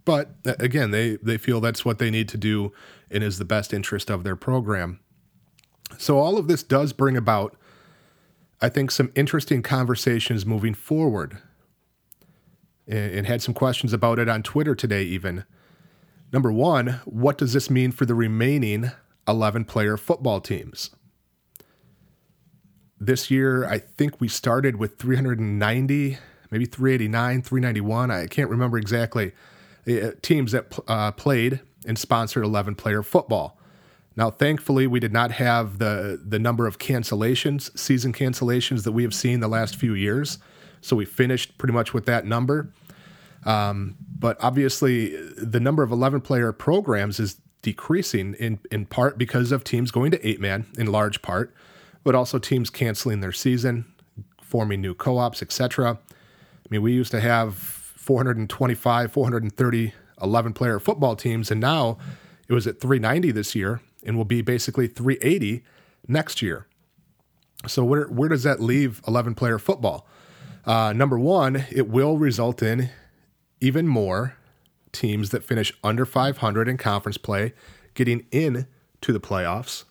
But 0.06 0.30
uh, 0.46 0.56
again, 0.60 0.92
they, 0.92 1.18
they 1.18 1.38
feel 1.38 1.60
that's 1.60 1.84
what 1.84 2.00
they 2.00 2.10
need 2.10 2.30
to 2.30 2.38
do 2.38 2.72
and 3.10 3.24
is 3.24 3.38
the 3.38 3.46
best 3.46 3.74
interest 3.74 4.10
of 4.10 4.24
their 4.24 4.36
program. 4.36 5.00
So 5.98 6.18
all 6.18 6.38
of 6.38 6.48
this 6.48 6.64
does 6.64 6.94
bring 6.94 7.16
about, 7.16 7.56
I 8.62 8.70
think, 8.70 8.92
some 8.92 9.12
interesting 9.16 9.62
conversations 9.62 10.46
moving 10.46 10.74
forward. 10.74 11.38
And, 12.90 13.28
had 13.28 13.42
some 13.42 13.54
questions 13.54 13.92
about 13.92 14.18
it 14.18 14.30
on 14.30 14.44
Twitter 14.44 14.74
today, 14.74 15.04
even. 15.04 15.44
Number 16.32 16.54
one, 16.54 17.02
what 17.04 17.38
does 17.38 17.52
this 17.52 17.70
mean 17.70 17.92
for 17.92 18.06
the 18.06 18.16
remaining 18.16 18.92
11 19.28 19.66
player 19.66 19.98
football 19.98 20.40
teams? 20.40 20.92
This 22.98 23.30
year, 23.30 23.68
I 23.68 23.80
think 23.80 24.22
we 24.22 24.30
started 24.30 24.78
with 24.78 24.98
390, 24.98 26.18
maybe 26.50 26.66
389, 26.66 27.42
391. 27.42 28.10
I 28.10 28.26
can't 28.28 28.50
remember 28.50 28.78
exactly. 28.78 29.34
Uh, 29.86 30.12
teams 30.22 30.54
that 30.54 30.80
uh, 30.88 31.12
played 31.12 31.60
and 31.88 31.98
sponsored 31.98 32.44
11 32.44 32.76
player 32.76 33.02
football. 33.02 33.58
Now, 34.16 34.30
thankfully, 34.32 34.88
we 34.88 35.00
did 35.00 35.14
not 35.14 35.32
have 35.32 35.78
the, 35.78 36.22
the 36.24 36.40
number 36.40 36.68
of 36.68 36.80
cancellations, 36.80 37.76
season 37.78 38.14
cancellations 38.14 38.84
that 38.84 38.92
we 38.92 39.04
have 39.04 39.14
seen 39.14 39.40
the 39.40 39.48
last 39.48 39.76
few 39.76 39.94
years. 39.94 40.40
So 40.82 40.96
we 40.96 41.06
finished 41.06 41.58
pretty 41.58 41.74
much 41.74 41.94
with 41.94 42.06
that 42.08 42.26
number. 42.26 42.72
Um, 43.46 43.96
but 44.20 44.38
obviously, 44.42 45.16
the 45.36 45.60
number 45.60 45.84
of 45.84 45.92
11 45.92 46.22
player 46.22 46.52
programs 46.52 47.20
is 47.20 47.40
decreasing 47.62 48.34
in, 48.36 48.60
in 48.72 48.86
part 48.86 49.18
because 49.18 49.52
of 49.52 49.64
teams 49.64 49.92
going 49.92 50.12
to 50.12 50.28
eight 50.28 50.40
man, 50.40 50.66
in 50.78 50.92
large 50.92 51.22
part, 51.22 51.54
but 52.04 52.16
also 52.16 52.40
teams 52.40 52.70
canceling 52.70 53.22
their 53.22 53.32
season, 53.32 53.86
forming 54.42 54.82
new 54.82 54.96
co 54.96 55.20
ops, 55.20 55.42
etc. 55.44 55.92
I 55.92 56.68
mean, 56.70 56.82
we 56.82 56.92
used 56.92 57.12
to 57.12 57.20
have 57.20 57.56
425, 57.56 59.12
430 59.12 59.94
11 60.22 60.54
player 60.54 60.80
football 60.80 61.16
teams, 61.16 61.52
and 61.52 61.62
now 61.62 61.98
it 62.48 62.54
was 62.54 62.68
at 62.68 62.80
390 62.80 63.32
this 63.32 63.56
year 63.56 63.82
and 64.06 64.18
will 64.18 64.26
be 64.26 64.42
basically 64.42 64.88
380 64.88 65.64
next 66.08 66.42
year. 66.42 66.68
So, 67.68 67.84
where, 67.84 68.06
where 68.06 68.30
does 68.30 68.44
that 68.44 68.60
leave 68.60 69.02
11 69.08 69.36
player 69.36 69.60
football? 69.60 70.08
Uh, 70.66 70.94
number 70.94 71.18
one, 71.18 71.66
it 71.72 71.88
will 71.88 72.18
result 72.18 72.62
in 72.62 72.90
even 73.60 73.88
more 73.88 74.36
teams 74.92 75.30
that 75.32 75.44
finish 75.44 75.72
under 75.84 76.06
500 76.06 76.68
in 76.68 76.78
conference 76.78 77.18
play 77.18 77.54
getting 77.94 78.26
in 78.32 78.68
to 79.02 79.14
the 79.14 79.20
playoffs. 79.20 79.86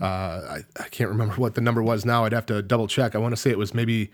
Uh, 0.00 0.04
I, 0.04 0.58
I 0.78 0.88
can't 0.88 1.10
remember 1.10 1.34
what 1.36 1.54
the 1.54 1.60
number 1.60 1.82
was 1.82 2.04
now. 2.04 2.24
I'd 2.24 2.32
have 2.32 2.46
to 2.46 2.62
double 2.62 2.86
check. 2.86 3.14
I 3.14 3.18
want 3.18 3.32
to 3.32 3.36
say 3.36 3.50
it 3.50 3.58
was 3.58 3.74
maybe 3.74 4.10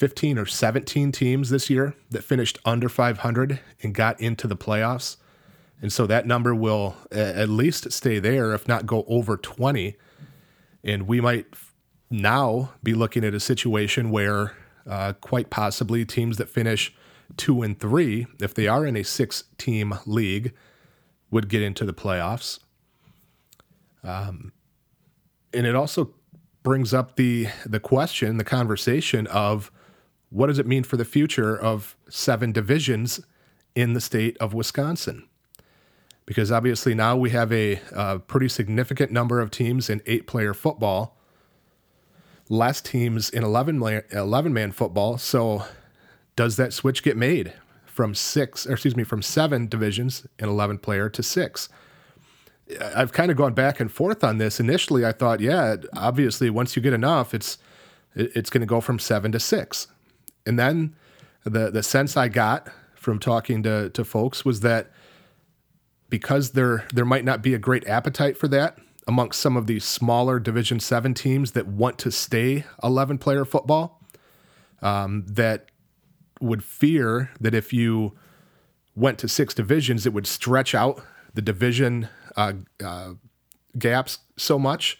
15 0.00 0.38
or 0.38 0.46
17 0.46 1.12
teams 1.12 1.50
this 1.50 1.68
year 1.68 1.94
that 2.08 2.24
finished 2.24 2.58
under 2.64 2.88
500 2.88 3.60
and 3.82 3.94
got 3.94 4.18
into 4.18 4.46
the 4.46 4.56
playoffs. 4.56 5.18
And 5.82 5.92
so 5.92 6.06
that 6.06 6.26
number 6.26 6.54
will 6.54 6.96
at 7.12 7.50
least 7.50 7.92
stay 7.92 8.18
there, 8.18 8.54
if 8.54 8.66
not 8.66 8.86
go 8.86 9.04
over 9.06 9.36
20. 9.36 9.98
And 10.82 11.06
we 11.06 11.20
might 11.20 11.48
now 12.08 12.72
be 12.82 12.94
looking 12.94 13.26
at 13.26 13.34
a 13.34 13.40
situation 13.40 14.10
where 14.10 14.56
uh, 14.88 15.12
quite 15.20 15.50
possibly 15.50 16.06
teams 16.06 16.38
that 16.38 16.48
finish 16.48 16.94
two 17.36 17.60
and 17.60 17.78
three, 17.78 18.26
if 18.40 18.54
they 18.54 18.66
are 18.66 18.86
in 18.86 18.96
a 18.96 19.04
six 19.04 19.44
team 19.58 19.98
league, 20.06 20.54
would 21.30 21.50
get 21.50 21.60
into 21.60 21.84
the 21.84 21.92
playoffs. 21.92 22.58
Um, 24.02 24.52
and 25.52 25.66
it 25.66 25.76
also 25.76 26.14
brings 26.62 26.94
up 26.94 27.16
the 27.16 27.48
the 27.66 27.80
question, 27.80 28.38
the 28.38 28.44
conversation 28.44 29.26
of 29.26 29.70
what 30.30 30.46
does 30.46 30.58
it 30.58 30.66
mean 30.66 30.84
for 30.84 30.96
the 30.96 31.04
future 31.04 31.56
of 31.56 31.96
seven 32.08 32.52
divisions 32.52 33.20
in 33.74 33.92
the 33.92 34.00
state 34.00 34.36
of 34.38 34.54
Wisconsin? 34.54 35.28
Because 36.24 36.52
obviously 36.52 36.94
now 36.94 37.16
we 37.16 37.30
have 37.30 37.52
a, 37.52 37.80
a 37.92 38.20
pretty 38.20 38.48
significant 38.48 39.10
number 39.10 39.40
of 39.40 39.50
teams 39.50 39.90
in 39.90 40.00
eight 40.06 40.28
player 40.28 40.54
football, 40.54 41.16
less 42.48 42.80
teams 42.80 43.28
in 43.28 43.42
11 43.42 43.78
man, 43.78 44.02
11 44.12 44.52
man 44.52 44.70
football. 44.70 45.18
So 45.18 45.64
does 46.36 46.56
that 46.56 46.72
switch 46.72 47.02
get 47.02 47.16
made 47.16 47.52
from 47.84 48.14
six, 48.14 48.66
or 48.66 48.72
excuse 48.72 48.96
me, 48.96 49.02
from 49.02 49.22
seven 49.22 49.66
divisions 49.66 50.26
in 50.38 50.48
11 50.48 50.78
player 50.78 51.08
to 51.08 51.22
six? 51.22 51.68
I've 52.94 53.12
kind 53.12 53.32
of 53.32 53.36
gone 53.36 53.54
back 53.54 53.80
and 53.80 53.90
forth 53.90 54.22
on 54.22 54.38
this. 54.38 54.60
Initially, 54.60 55.04
I 55.04 55.10
thought, 55.10 55.40
yeah, 55.40 55.76
obviously, 55.96 56.50
once 56.50 56.76
you 56.76 56.82
get 56.82 56.92
enough, 56.92 57.34
it's 57.34 57.58
it's 58.14 58.50
going 58.50 58.60
to 58.60 58.66
go 58.66 58.80
from 58.80 58.98
seven 58.98 59.32
to 59.32 59.40
six. 59.40 59.88
And 60.50 60.58
then 60.58 60.96
the 61.44 61.70
the 61.70 61.80
sense 61.84 62.16
I 62.16 62.26
got 62.26 62.68
from 62.96 63.20
talking 63.20 63.62
to 63.62 63.88
to 63.90 64.04
folks 64.04 64.44
was 64.44 64.62
that 64.62 64.90
because 66.08 66.50
there 66.50 66.88
there 66.92 67.04
might 67.04 67.24
not 67.24 67.40
be 67.40 67.54
a 67.54 67.58
great 67.58 67.86
appetite 67.86 68.36
for 68.36 68.48
that 68.48 68.76
amongst 69.06 69.40
some 69.40 69.56
of 69.56 69.68
these 69.68 69.84
smaller 69.84 70.40
Division 70.40 70.80
Seven 70.80 71.14
teams 71.14 71.52
that 71.52 71.68
want 71.68 71.98
to 72.00 72.10
stay 72.10 72.64
eleven 72.82 73.16
player 73.16 73.44
football, 73.44 74.02
um, 74.82 75.24
that 75.28 75.66
would 76.40 76.64
fear 76.64 77.30
that 77.40 77.54
if 77.54 77.72
you 77.72 78.18
went 78.96 79.20
to 79.20 79.28
six 79.28 79.54
divisions, 79.54 80.04
it 80.04 80.12
would 80.12 80.26
stretch 80.26 80.74
out 80.74 81.00
the 81.32 81.42
division 81.42 82.08
uh, 82.34 82.54
uh, 82.84 83.12
gaps 83.78 84.18
so 84.36 84.58
much 84.58 84.98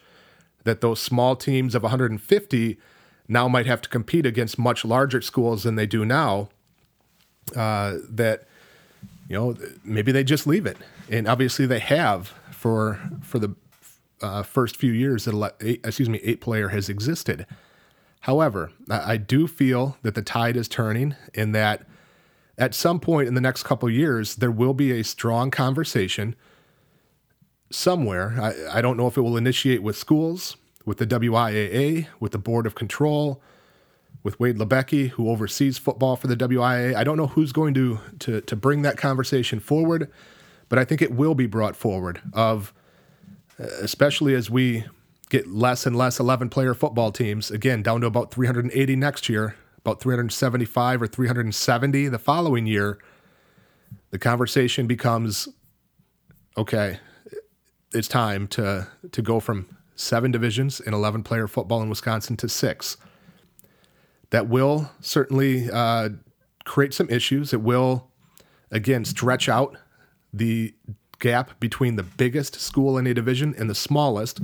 that 0.62 0.80
those 0.80 1.00
small 1.00 1.35
teams 1.35 1.75
of 1.75 1.83
150 1.83 2.78
now 3.30 3.46
might 3.46 3.66
have 3.66 3.80
to 3.80 3.88
compete 3.88 4.26
against 4.26 4.58
much 4.58 4.84
larger 4.84 5.22
schools 5.22 5.62
than 5.62 5.76
they 5.76 5.87
do 5.87 6.04
now. 6.04 6.50
Uh, 7.56 7.99
that 8.08 8.44
you 9.28 9.37
know 9.37 9.56
maybe 9.84 10.12
they 10.12 10.25
just 10.25 10.46
leave 10.46 10.66
it, 10.66 10.76
and 11.08 11.26
obviously 11.26 11.64
they 11.64 11.78
have 11.78 12.34
for 12.50 13.00
for 13.22 13.38
the 13.38 13.54
uh, 14.20 14.42
first 14.42 14.76
few 14.76 14.92
years 14.92 15.25
that 15.25 15.54
eight, 15.60 15.80
excuse 15.84 16.08
me 16.08 16.20
eight 16.22 16.40
player 16.40 16.68
has 16.68 16.88
existed. 16.88 17.46
However, 18.22 18.72
I, 18.90 19.12
I 19.12 19.16
do 19.16 19.46
feel 19.46 19.96
that 20.02 20.14
the 20.14 20.22
tide 20.22 20.56
is 20.56 20.68
turning, 20.68 21.14
in 21.32 21.52
that 21.52 21.87
at 22.58 22.75
some 22.75 23.00
point 23.00 23.28
in 23.28 23.34
the 23.34 23.40
next 23.40 23.62
couple 23.62 23.88
years 23.88 24.37
there 24.37 24.50
will 24.50 24.75
be 24.75 24.92
a 24.92 25.04
strong 25.04 25.50
conversation 25.50 26.34
somewhere. 27.70 28.37
I, 28.40 28.78
I 28.78 28.82
don't 28.82 28.96
know 28.96 29.06
if 29.06 29.16
it 29.16 29.22
will 29.22 29.37
initiate 29.37 29.82
with 29.82 29.96
schools 29.96 30.56
with 30.84 30.99
the 30.99 31.06
WIAA, 31.06 32.06
with 32.18 32.32
the 32.32 32.38
Board 32.38 32.66
of 32.66 32.75
Control, 32.75 33.40
with 34.22 34.38
Wade 34.38 34.56
Labecki, 34.56 35.10
who 35.10 35.28
oversees 35.28 35.78
football 35.78 36.16
for 36.16 36.26
the 36.26 36.37
WIAA. 36.37 36.94
I 36.94 37.04
don't 37.04 37.16
know 37.16 37.28
who's 37.28 37.52
going 37.52 37.75
to, 37.75 38.00
to, 38.20 38.40
to 38.42 38.56
bring 38.56 38.82
that 38.82 38.96
conversation 38.96 39.60
forward, 39.60 40.10
but 40.68 40.78
I 40.78 40.84
think 40.84 41.00
it 41.02 41.12
will 41.12 41.34
be 41.34 41.46
brought 41.46 41.76
forward 41.76 42.20
of, 42.32 42.72
uh, 43.58 43.64
especially 43.80 44.34
as 44.34 44.50
we 44.50 44.84
get 45.30 45.46
less 45.49 45.87
and 45.87 45.96
less 45.96 46.18
11 46.18 46.50
player 46.50 46.75
football 46.75 47.12
teams, 47.12 47.50
again, 47.50 47.82
down 47.82 48.00
to 48.02 48.06
about 48.06 48.32
380 48.32 48.96
next 48.96 49.28
year, 49.28 49.56
about 49.78 50.00
375 50.00 51.02
or 51.02 51.06
370 51.06 52.08
the 52.08 52.18
following 52.18 52.66
year, 52.66 52.99
the 54.10 54.18
conversation 54.18 54.87
becomes 54.87 55.49
okay, 56.56 56.99
it's 57.94 58.08
time 58.08 58.46
to, 58.49 58.87
to 59.12 59.22
go 59.22 59.40
from 59.40 59.68
seven 60.00 60.30
divisions 60.30 60.80
in 60.80 60.95
11 60.95 61.23
player 61.23 61.47
football 61.47 61.83
in 61.83 61.88
Wisconsin 61.88 62.37
to 62.38 62.49
six. 62.49 62.97
That 64.30 64.49
will 64.49 64.90
certainly 65.00 65.71
uh, 65.71 66.11
create 66.64 66.95
some 66.95 67.11
issues. 67.11 67.52
It 67.52 67.61
will, 67.61 68.09
again, 68.71 69.04
stretch 69.04 69.49
out 69.49 69.76
the 70.33 70.75
gap 71.19 71.59
between 71.61 71.97
the 71.97 72.02
biggest 72.02 72.61
school 72.61 72.97
in 72.97 73.07
a 73.07 73.14
division 73.14 73.54
and 73.59 73.69
the 73.69 73.75
smallest. 73.75 74.40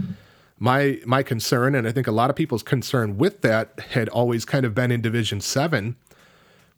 My 0.59 1.01
my 1.05 1.23
concern, 1.23 1.75
and 1.75 1.87
I 1.87 1.93
think 1.93 2.07
a 2.07 2.13
lot 2.13 2.31
of 2.31 2.37
people's 2.37 2.63
concern 2.63 3.19
with 3.19 3.43
that, 3.43 3.79
had 3.91 4.09
always 4.09 4.45
kind 4.45 4.65
of 4.65 4.75
been 4.75 4.91
in 4.91 5.03
Division 5.03 5.41
Seven, 5.41 5.97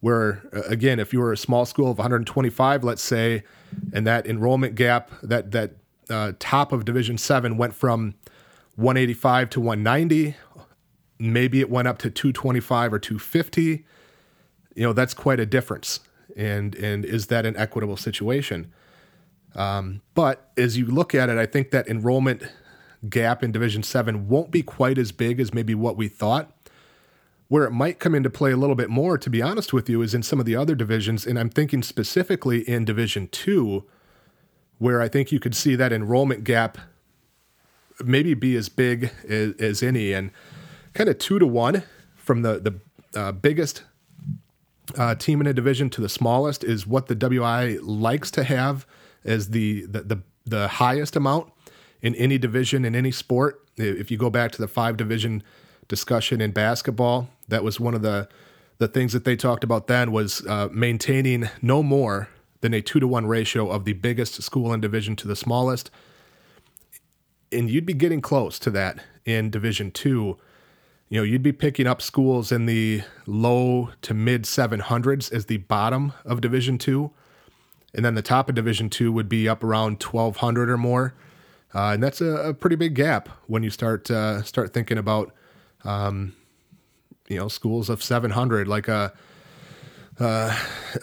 where 0.00 0.42
uh, 0.52 0.62
again, 0.62 0.98
if 0.98 1.12
you 1.12 1.20
were 1.20 1.32
a 1.32 1.36
small 1.36 1.64
school 1.64 1.90
of 1.90 1.98
125, 1.98 2.84
let's 2.84 3.02
say, 3.02 3.44
and 3.92 4.06
that 4.06 4.26
enrollment 4.26 4.74
gap, 4.74 5.10
that 5.22 5.52
that 5.52 5.72
uh, 6.10 6.32
top 6.38 6.72
of 6.72 6.84
Division 6.84 7.18
Seven 7.18 7.56
went 7.56 7.74
from 7.74 8.14
185 8.78 9.50
to 9.50 9.60
190. 9.60 10.36
Maybe 11.18 11.58
it 11.60 11.68
went 11.68 11.88
up 11.88 11.98
to 11.98 12.10
225 12.10 12.92
or 12.92 12.98
250. 13.00 13.84
You 14.76 14.82
know, 14.84 14.92
that's 14.92 15.14
quite 15.14 15.40
a 15.40 15.46
difference. 15.46 15.98
And 16.36 16.76
and 16.76 17.04
is 17.04 17.26
that 17.26 17.44
an 17.44 17.56
equitable 17.56 17.96
situation? 17.96 18.72
Um, 19.56 20.02
but 20.14 20.52
as 20.56 20.78
you 20.78 20.86
look 20.86 21.12
at 21.12 21.28
it, 21.28 21.38
I 21.38 21.46
think 21.46 21.72
that 21.72 21.88
enrollment 21.88 22.44
gap 23.08 23.42
in 23.42 23.50
Division 23.50 23.82
Seven 23.82 24.28
won't 24.28 24.52
be 24.52 24.62
quite 24.62 24.96
as 24.96 25.10
big 25.10 25.40
as 25.40 25.52
maybe 25.52 25.74
what 25.74 25.96
we 25.96 26.06
thought. 26.06 26.52
Where 27.48 27.64
it 27.64 27.72
might 27.72 27.98
come 27.98 28.14
into 28.14 28.30
play 28.30 28.52
a 28.52 28.56
little 28.56 28.76
bit 28.76 28.90
more, 28.90 29.18
to 29.18 29.30
be 29.30 29.42
honest 29.42 29.72
with 29.72 29.88
you, 29.88 30.02
is 30.02 30.14
in 30.14 30.22
some 30.22 30.38
of 30.38 30.46
the 30.46 30.54
other 30.54 30.76
divisions, 30.76 31.26
and 31.26 31.36
I'm 31.36 31.50
thinking 31.50 31.82
specifically 31.82 32.60
in 32.60 32.84
Division 32.84 33.26
Two, 33.26 33.86
where 34.76 35.00
I 35.00 35.08
think 35.08 35.32
you 35.32 35.40
could 35.40 35.56
see 35.56 35.74
that 35.74 35.92
enrollment 35.92 36.44
gap 36.44 36.78
maybe 38.04 38.34
be 38.34 38.56
as 38.56 38.68
big 38.68 39.10
as, 39.28 39.54
as 39.58 39.82
any. 39.82 40.12
And 40.12 40.30
kind 40.94 41.08
of 41.08 41.18
two 41.18 41.38
to 41.38 41.46
one 41.46 41.82
from 42.16 42.42
the 42.42 42.58
the 42.60 43.18
uh, 43.18 43.32
biggest 43.32 43.84
uh, 44.96 45.14
team 45.14 45.40
in 45.40 45.46
a 45.46 45.52
division 45.52 45.90
to 45.90 46.00
the 46.00 46.08
smallest 46.08 46.64
is 46.64 46.86
what 46.86 47.06
the 47.06 47.14
WI 47.14 47.78
likes 47.82 48.30
to 48.32 48.44
have 48.44 48.86
as 49.24 49.50
the, 49.50 49.86
the 49.86 50.02
the 50.02 50.22
the 50.46 50.68
highest 50.68 51.16
amount 51.16 51.52
in 52.00 52.14
any 52.14 52.38
division 52.38 52.84
in 52.84 52.94
any 52.94 53.10
sport. 53.10 53.62
If 53.76 54.10
you 54.10 54.16
go 54.16 54.30
back 54.30 54.52
to 54.52 54.58
the 54.58 54.68
five 54.68 54.96
division 54.96 55.42
discussion 55.88 56.40
in 56.40 56.52
basketball, 56.52 57.28
that 57.48 57.62
was 57.64 57.78
one 57.78 57.94
of 57.94 58.02
the 58.02 58.28
the 58.78 58.88
things 58.88 59.12
that 59.12 59.24
they 59.24 59.36
talked 59.36 59.64
about 59.64 59.88
then 59.88 60.12
was 60.12 60.46
uh, 60.46 60.68
maintaining 60.70 61.48
no 61.60 61.82
more 61.82 62.28
than 62.60 62.72
a 62.74 62.80
two 62.80 63.00
to 63.00 63.08
one 63.08 63.26
ratio 63.26 63.68
of 63.68 63.84
the 63.84 63.92
biggest 63.92 64.42
school 64.42 64.72
in 64.72 64.80
division 64.80 65.16
to 65.16 65.28
the 65.28 65.36
smallest. 65.36 65.90
And 67.50 67.70
you'd 67.70 67.86
be 67.86 67.94
getting 67.94 68.20
close 68.20 68.58
to 68.60 68.70
that 68.70 69.02
in 69.24 69.50
Division 69.50 69.90
Two. 69.90 70.36
You 71.08 71.20
know, 71.20 71.22
you'd 71.22 71.42
be 71.42 71.52
picking 71.52 71.86
up 71.86 72.02
schools 72.02 72.52
in 72.52 72.66
the 72.66 73.02
low 73.26 73.90
to 74.02 74.12
mid 74.12 74.42
700s 74.42 75.32
as 75.32 75.46
the 75.46 75.56
bottom 75.58 76.12
of 76.24 76.40
Division 76.40 76.76
Two, 76.76 77.10
and 77.94 78.04
then 78.04 78.14
the 78.14 78.22
top 78.22 78.48
of 78.48 78.54
Division 78.54 78.90
Two 78.90 79.10
would 79.12 79.28
be 79.28 79.48
up 79.48 79.64
around 79.64 80.02
1,200 80.02 80.68
or 80.68 80.76
more, 80.76 81.14
uh, 81.74 81.92
and 81.92 82.02
that's 82.02 82.20
a, 82.20 82.48
a, 82.48 82.54
pretty 82.54 82.76
big 82.76 82.94
gap 82.94 83.30
when 83.46 83.62
you 83.62 83.70
start 83.70 84.10
uh, 84.10 84.42
start 84.42 84.74
thinking 84.74 84.98
about, 84.98 85.32
um, 85.84 86.34
you 87.28 87.38
know, 87.38 87.48
schools 87.48 87.88
of 87.88 88.02
700 88.02 88.68
like 88.68 88.88
a 88.88 89.14
uh, 90.20 90.54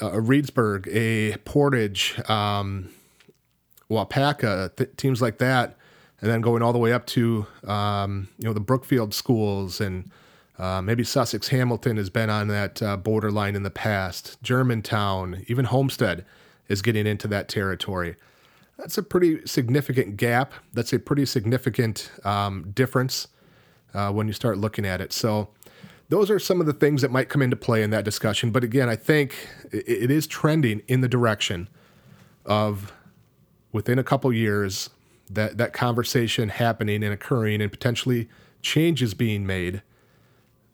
a 0.02 0.20
Reedsburg, 0.20 0.88
a 0.92 1.38
Portage, 1.40 2.20
um, 2.30 2.90
Waupaca, 3.90 4.76
th- 4.76 4.90
teams 4.98 5.22
like 5.22 5.38
that, 5.38 5.78
and 6.26 6.34
then 6.34 6.42
going 6.42 6.64
all 6.64 6.74
the 6.74 6.80
way 6.80 6.92
up 6.92 7.06
to 7.06 7.46
um, 7.68 8.28
you 8.40 8.48
know 8.48 8.54
the 8.54 8.60
Brookfield 8.60 9.14
schools 9.14 9.80
and 9.80 10.10
uh, 10.58 10.82
maybe 10.82 11.04
Sussex 11.04 11.50
Hamilton 11.50 11.98
has 11.98 12.10
been 12.10 12.32
on 12.32 12.48
that 12.48 12.82
uh, 12.82 12.98
borderline 12.98 13.56
in 13.56 13.62
the 13.62 13.70
past. 13.70 14.42
Germantown, 14.42 15.46
even 15.48 15.66
Homestead 15.66 16.26
is 16.68 16.82
getting 16.82 17.06
into 17.06 17.28
that 17.28 17.48
territory. 17.48 18.16
That's 18.76 18.98
a 18.98 19.04
pretty 19.04 19.46
significant 19.46 20.18
gap. 20.18 20.54
That's 20.74 20.94
a 20.94 20.98
pretty 20.98 21.28
significant 21.28 22.10
um, 22.24 22.72
difference 22.72 23.28
uh, 23.94 24.12
when 24.12 24.26
you 24.26 24.34
start 24.34 24.58
looking 24.58 24.84
at 24.84 25.02
it. 25.02 25.14
So 25.14 25.50
those 26.10 26.32
are 26.32 26.40
some 26.40 26.60
of 26.60 26.66
the 26.66 26.74
things 26.74 27.04
that 27.04 27.12
might 27.12 27.30
come 27.30 27.44
into 27.44 27.56
play 27.56 27.84
in 27.84 27.92
that 27.92 28.04
discussion. 28.04 28.50
But 28.50 28.64
again, 28.64 28.90
I 28.90 28.96
think 28.96 29.36
it 29.72 30.10
is 30.10 30.26
trending 30.26 30.82
in 30.88 31.02
the 31.02 31.08
direction 31.08 31.70
of 32.48 32.92
within 33.72 34.00
a 34.00 34.04
couple 34.04 34.34
years 34.34 34.90
that 35.30 35.58
that 35.58 35.74
conversation 35.74 36.50
happening 36.50 37.04
and 37.04 37.14
occurring 37.14 37.62
and 37.62 37.72
potentially 37.72 38.30
changes 38.62 39.14
being 39.14 39.46
made 39.46 39.82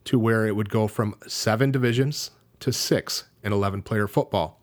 to 0.04 0.18
where 0.18 0.46
it 0.46 0.56
would 0.56 0.68
go 0.68 0.88
from 0.88 1.14
seven 1.26 1.70
divisions 1.70 2.30
to 2.60 2.72
six 2.72 3.24
in 3.42 3.52
11 3.52 3.82
player 3.82 4.06
football. 4.06 4.58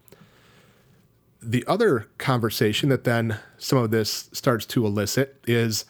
The 1.41 1.63
other 1.67 2.07
conversation 2.17 2.89
that 2.89 3.03
then 3.03 3.39
some 3.57 3.77
of 3.77 3.91
this 3.91 4.29
starts 4.33 4.65
to 4.67 4.85
elicit 4.85 5.39
is 5.47 5.85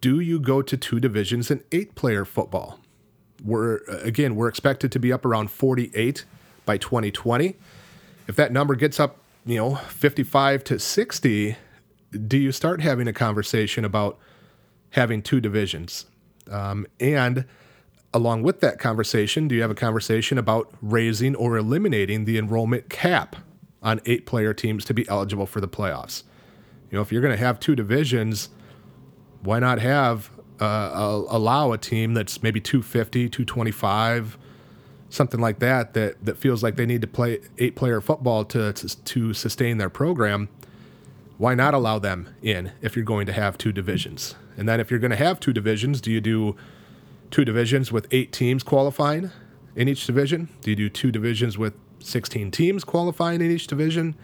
do 0.00 0.20
you 0.20 0.38
go 0.38 0.62
to 0.62 0.76
two 0.76 1.00
divisions 1.00 1.50
in 1.50 1.64
eight 1.72 1.96
player 1.96 2.24
football? 2.24 2.78
We're 3.42 3.78
again, 4.02 4.36
we're 4.36 4.48
expected 4.48 4.92
to 4.92 5.00
be 5.00 5.12
up 5.12 5.24
around 5.24 5.50
48 5.50 6.24
by 6.64 6.78
2020. 6.78 7.56
If 8.28 8.36
that 8.36 8.52
number 8.52 8.74
gets 8.76 9.00
up, 9.00 9.18
you 9.44 9.56
know, 9.56 9.74
55 9.74 10.64
to 10.64 10.78
60, 10.78 11.56
do 12.14 12.38
you 12.38 12.52
start 12.52 12.80
having 12.80 13.08
a 13.08 13.12
conversation 13.12 13.84
about 13.84 14.18
having 14.90 15.22
two 15.22 15.40
divisions? 15.40 16.06
Um, 16.50 16.86
and 17.00 17.44
along 18.12 18.42
with 18.42 18.60
that 18.60 18.78
conversation, 18.78 19.48
do 19.48 19.54
you 19.54 19.62
have 19.62 19.70
a 19.70 19.74
conversation 19.74 20.38
about 20.38 20.72
raising 20.80 21.34
or 21.34 21.56
eliminating 21.56 22.24
the 22.24 22.38
enrollment 22.38 22.88
cap 22.88 23.36
on 23.82 24.00
eight 24.06 24.24
player 24.24 24.54
teams 24.54 24.84
to 24.86 24.94
be 24.94 25.06
eligible 25.08 25.46
for 25.46 25.60
the 25.60 25.68
playoffs? 25.68 26.22
You 26.90 26.98
know, 26.98 27.02
if 27.02 27.10
you're 27.10 27.22
going 27.22 27.36
to 27.36 27.44
have 27.44 27.58
two 27.58 27.74
divisions, 27.74 28.50
why 29.42 29.58
not 29.58 29.80
have 29.80 30.30
uh, 30.60 31.22
allow 31.28 31.72
a 31.72 31.78
team 31.78 32.14
that's 32.14 32.42
maybe 32.42 32.60
250, 32.60 33.28
225, 33.28 34.38
something 35.08 35.40
like 35.40 35.58
that, 35.58 35.94
that 35.94 36.24
that 36.24 36.36
feels 36.38 36.62
like 36.62 36.76
they 36.76 36.86
need 36.86 37.00
to 37.00 37.08
play 37.08 37.40
eight 37.58 37.74
player 37.74 38.00
football 38.00 38.44
to, 38.44 38.72
to, 38.72 39.04
to 39.04 39.34
sustain 39.34 39.78
their 39.78 39.90
program? 39.90 40.48
Why 41.36 41.54
not 41.54 41.74
allow 41.74 41.98
them 41.98 42.34
in 42.42 42.72
if 42.80 42.94
you're 42.94 43.04
going 43.04 43.26
to 43.26 43.32
have 43.32 43.58
two 43.58 43.72
divisions? 43.72 44.36
And 44.56 44.68
then 44.68 44.80
if 44.80 44.90
you're 44.90 45.00
going 45.00 45.10
to 45.10 45.16
have 45.16 45.40
two 45.40 45.52
divisions, 45.52 46.00
do 46.00 46.10
you 46.12 46.20
do 46.20 46.56
two 47.30 47.44
divisions 47.44 47.90
with 47.90 48.06
eight 48.12 48.32
teams 48.32 48.62
qualifying 48.62 49.30
in 49.74 49.88
each 49.88 50.06
division? 50.06 50.48
Do 50.60 50.70
you 50.70 50.76
do 50.76 50.88
two 50.88 51.10
divisions 51.10 51.58
with 51.58 51.74
16 51.98 52.50
teams 52.50 52.84
qualifying 52.84 53.40
in 53.40 53.50
each 53.50 53.66
division? 53.66 54.14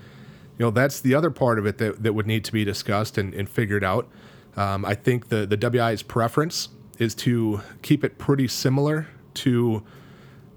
You 0.58 0.66
know, 0.66 0.70
that's 0.70 1.00
the 1.00 1.14
other 1.14 1.30
part 1.30 1.58
of 1.58 1.66
it 1.66 1.78
that, 1.78 2.02
that 2.02 2.12
would 2.12 2.26
need 2.26 2.44
to 2.44 2.52
be 2.52 2.64
discussed 2.64 3.18
and, 3.18 3.34
and 3.34 3.48
figured 3.48 3.82
out. 3.82 4.08
Um, 4.56 4.84
I 4.84 4.94
think 4.94 5.28
the 5.28 5.46
the 5.46 5.56
WI's 5.56 6.02
preference 6.02 6.68
is 6.98 7.14
to 7.14 7.62
keep 7.82 8.04
it 8.04 8.18
pretty 8.18 8.46
similar 8.46 9.08
to 9.32 9.82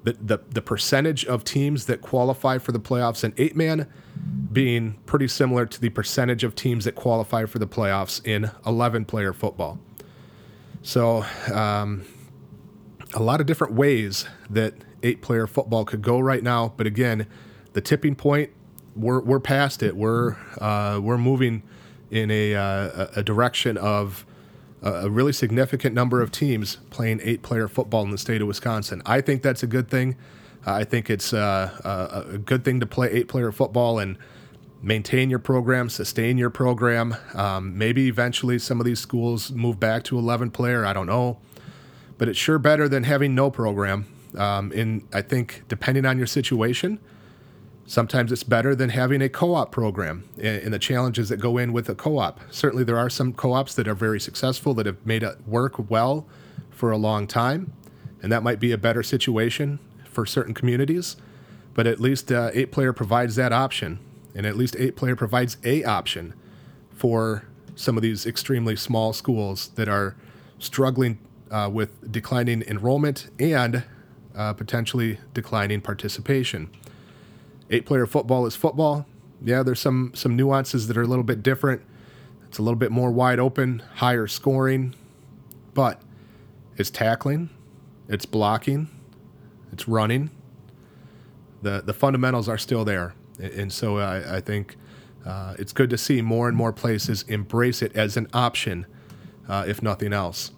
the, 0.03 0.13
the, 0.13 0.39
the 0.49 0.61
percentage 0.61 1.25
of 1.25 1.43
teams 1.43 1.85
that 1.85 2.01
qualify 2.01 2.57
for 2.57 2.73
the 2.73 2.79
playoffs 2.79 3.23
in 3.23 3.33
eight 3.37 3.55
man 3.55 3.87
being 4.51 4.93
pretty 5.05 5.27
similar 5.27 5.65
to 5.65 5.81
the 5.81 5.89
percentage 5.89 6.43
of 6.43 6.55
teams 6.55 6.85
that 6.85 6.95
qualify 6.95 7.45
for 7.45 7.59
the 7.59 7.67
playoffs 7.67 8.25
in 8.25 8.51
11 8.65 9.05
player 9.05 9.33
football. 9.33 9.79
So, 10.81 11.25
um, 11.51 12.05
a 13.13 13.21
lot 13.21 13.39
of 13.39 13.45
different 13.47 13.73
ways 13.73 14.25
that 14.49 14.73
eight 15.01 15.21
player 15.21 15.47
football 15.47 15.85
could 15.85 16.01
go 16.01 16.19
right 16.19 16.43
now. 16.43 16.73
But 16.75 16.87
again, 16.87 17.27
the 17.73 17.81
tipping 17.81 18.15
point, 18.15 18.51
we're, 18.95 19.21
we're 19.21 19.39
past 19.39 19.83
it. 19.83 19.95
We're, 19.95 20.35
uh, 20.59 20.99
we're 21.01 21.17
moving 21.17 21.63
in 22.09 22.29
a, 22.31 22.55
uh, 22.55 23.07
a 23.15 23.23
direction 23.23 23.77
of 23.77 24.25
a 24.83 25.09
really 25.09 25.31
significant 25.31 25.95
number 25.95 26.21
of 26.21 26.29
teams 26.29 26.77
playing 26.89 27.21
eight 27.23 27.41
player 27.41 27.67
football 27.67 28.03
in 28.03 28.11
the 28.11 28.17
state 28.17 28.41
of 28.41 28.47
Wisconsin. 28.47 29.01
I 29.05 29.21
think 29.21 29.41
that's 29.41 29.63
a 29.63 29.67
good 29.67 29.89
thing. 29.89 30.17
I 30.65 30.83
think 30.83 31.09
it's 31.09 31.33
uh, 31.33 32.23
a 32.33 32.37
good 32.37 32.63
thing 32.63 32.79
to 32.79 32.85
play 32.85 33.09
eight 33.11 33.27
player 33.27 33.51
football 33.51 33.99
and 33.99 34.17
maintain 34.81 35.29
your 35.29 35.39
program, 35.39 35.89
sustain 35.89 36.37
your 36.37 36.49
program. 36.49 37.15
Um, 37.33 37.77
maybe 37.77 38.07
eventually 38.07 38.59
some 38.59 38.79
of 38.79 38.85
these 38.85 38.99
schools 38.99 39.51
move 39.51 39.79
back 39.79 40.03
to 40.05 40.17
11 40.17 40.51
player. 40.51 40.85
I 40.85 40.93
don't 40.93 41.07
know. 41.07 41.39
But 42.17 42.29
it's 42.29 42.39
sure 42.39 42.59
better 42.59 42.87
than 42.87 43.03
having 43.03 43.35
no 43.35 43.49
program. 43.49 44.07
Um, 44.37 44.71
and 44.71 45.07
I 45.13 45.21
think, 45.21 45.63
depending 45.67 46.05
on 46.05 46.17
your 46.17 46.27
situation, 46.27 46.99
Sometimes 47.85 48.31
it's 48.31 48.43
better 48.43 48.75
than 48.75 48.89
having 48.89 49.21
a 49.21 49.27
co 49.27 49.55
op 49.55 49.71
program 49.71 50.23
and 50.41 50.73
the 50.73 50.79
challenges 50.79 51.29
that 51.29 51.37
go 51.37 51.57
in 51.57 51.73
with 51.73 51.89
a 51.89 51.95
co 51.95 52.17
op. 52.17 52.39
Certainly, 52.49 52.85
there 52.85 52.97
are 52.97 53.09
some 53.09 53.33
co 53.33 53.53
ops 53.53 53.75
that 53.75 53.87
are 53.87 53.95
very 53.95 54.21
successful 54.21 54.73
that 54.75 54.85
have 54.85 55.05
made 55.05 55.21
it 55.21 55.45
work 55.45 55.89
well 55.89 56.25
for 56.69 56.91
a 56.91 56.97
long 56.97 57.27
time, 57.27 57.73
and 58.21 58.31
that 58.31 58.41
might 58.41 58.59
be 58.59 58.71
a 58.71 58.77
better 58.77 59.03
situation 59.03 59.79
for 60.13 60.25
certain 60.25 60.53
communities. 60.53 61.15
But 61.73 61.87
at 61.87 61.99
least 61.99 62.31
uh, 62.31 62.51
8 62.53 62.71
Player 62.71 62.93
provides 62.93 63.35
that 63.35 63.51
option, 63.51 63.99
and 64.35 64.45
at 64.45 64.55
least 64.55 64.75
8 64.77 64.95
Player 64.95 65.15
provides 65.15 65.57
a 65.63 65.83
option 65.83 66.33
for 66.91 67.45
some 67.75 67.97
of 67.97 68.03
these 68.03 68.25
extremely 68.25 68.75
small 68.75 69.13
schools 69.13 69.69
that 69.69 69.89
are 69.89 70.15
struggling 70.59 71.19
uh, 71.51 71.69
with 71.71 72.11
declining 72.11 72.63
enrollment 72.63 73.29
and 73.39 73.83
uh, 74.35 74.53
potentially 74.53 75.19
declining 75.33 75.81
participation. 75.81 76.69
Eight 77.69 77.85
player 77.85 78.05
football 78.05 78.45
is 78.45 78.55
football. 78.55 79.05
Yeah, 79.43 79.63
there's 79.63 79.79
some 79.79 80.11
some 80.13 80.35
nuances 80.35 80.87
that 80.87 80.97
are 80.97 81.01
a 81.01 81.07
little 81.07 81.23
bit 81.23 81.43
different. 81.43 81.81
It's 82.47 82.57
a 82.57 82.61
little 82.61 82.77
bit 82.77 82.91
more 82.91 83.11
wide 83.11 83.39
open, 83.39 83.81
higher 83.95 84.27
scoring, 84.27 84.95
but 85.73 86.01
it's 86.77 86.89
tackling, 86.89 87.49
it's 88.07 88.25
blocking, 88.25 88.89
it's 89.73 89.87
running. 89.87 90.29
The 91.61 91.81
the 91.81 91.93
fundamentals 91.93 92.47
are 92.47 92.57
still 92.57 92.85
there, 92.85 93.13
and 93.39 93.71
so 93.71 93.97
I, 93.97 94.37
I 94.37 94.41
think 94.41 94.77
uh, 95.25 95.55
it's 95.57 95.73
good 95.73 95.89
to 95.89 95.97
see 95.97 96.21
more 96.21 96.47
and 96.47 96.55
more 96.55 96.71
places 96.71 97.23
embrace 97.23 97.81
it 97.81 97.95
as 97.95 98.15
an 98.15 98.27
option, 98.33 98.85
uh, 99.47 99.65
if 99.67 99.81
nothing 99.81 100.13
else. 100.13 100.51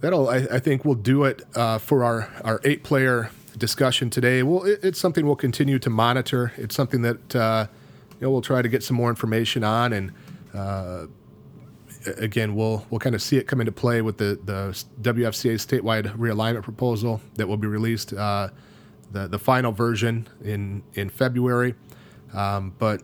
That'll 0.00 0.28
I, 0.28 0.46
I 0.52 0.58
think 0.58 0.84
will 0.84 0.94
do 0.94 1.24
it 1.24 1.42
uh, 1.54 1.78
for 1.78 2.04
our 2.04 2.30
our 2.44 2.60
eight 2.64 2.84
player 2.84 3.30
discussion 3.56 4.10
today. 4.10 4.42
Well, 4.42 4.64
it, 4.64 4.80
it's 4.82 5.00
something 5.00 5.26
we'll 5.26 5.36
continue 5.36 5.78
to 5.78 5.90
monitor. 5.90 6.52
It's 6.56 6.74
something 6.74 7.02
that 7.02 7.34
uh, 7.36 7.66
you 8.12 8.18
know 8.20 8.30
we'll 8.30 8.42
try 8.42 8.62
to 8.62 8.68
get 8.68 8.82
some 8.82 8.96
more 8.96 9.08
information 9.08 9.64
on, 9.64 9.92
and 9.92 10.12
uh, 10.52 11.06
again, 12.06 12.54
we'll 12.54 12.86
we'll 12.90 13.00
kind 13.00 13.14
of 13.14 13.22
see 13.22 13.36
it 13.36 13.46
come 13.46 13.60
into 13.60 13.72
play 13.72 14.02
with 14.02 14.18
the 14.18 14.38
the 14.44 14.84
WFCA 15.00 15.54
statewide 15.54 16.16
realignment 16.16 16.62
proposal 16.62 17.20
that 17.34 17.46
will 17.46 17.56
be 17.56 17.66
released 17.66 18.12
uh, 18.12 18.48
the 19.10 19.28
the 19.28 19.38
final 19.38 19.72
version 19.72 20.28
in 20.42 20.82
in 20.94 21.08
February. 21.08 21.74
Um, 22.32 22.74
but 22.78 23.02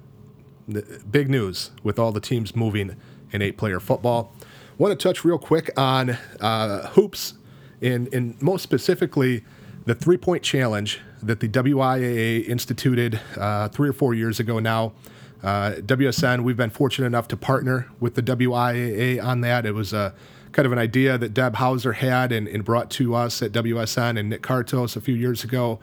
big 1.11 1.29
news 1.29 1.71
with 1.83 1.99
all 1.99 2.13
the 2.13 2.21
teams 2.21 2.55
moving 2.55 2.97
in 3.33 3.43
eight 3.43 3.57
player 3.57 3.81
football. 3.81 4.33
Want 4.79 4.99
to 4.99 5.09
touch 5.09 5.25
real 5.25 5.39
quick 5.39 5.71
on 5.77 6.11
uh, 6.41 6.89
hoops, 6.89 7.35
and, 7.83 8.13
and 8.15 8.41
most 8.41 8.63
specifically, 8.63 9.45
the 9.85 9.95
three 9.95 10.17
point 10.17 10.43
challenge 10.43 11.01
that 11.23 11.41
the 11.41 11.49
WIAA 11.49 12.49
instituted 12.49 13.21
uh, 13.37 13.69
three 13.69 13.89
or 13.89 13.93
four 13.93 14.15
years 14.15 14.41
ago 14.41 14.59
now. 14.59 14.93
Uh, 15.43 15.73
WSN, 15.77 16.43
we've 16.43 16.57
been 16.57 16.71
fortunate 16.71 17.07
enough 17.07 17.29
to 17.29 17.37
partner 17.37 17.89
with 17.99 18.15
the 18.15 18.23
WIAA 18.23 19.23
on 19.23 19.41
that. 19.41 19.65
It 19.65 19.73
was 19.73 19.93
a 19.93 20.15
kind 20.53 20.67
of 20.67 20.73
an 20.73 20.79
idea 20.79 21.17
that 21.17 21.33
Deb 21.33 21.57
Hauser 21.57 21.95
had 21.95 22.33
and, 22.33 22.47
and 22.49 22.65
brought 22.65 22.91
to 22.93 23.15
us 23.15 23.41
at 23.43 23.53
WSN 23.53 24.19
and 24.19 24.29
Nick 24.29 24.43
Kartos 24.43 24.97
a 24.97 25.01
few 25.01 25.15
years 25.15 25.45
ago. 25.45 25.79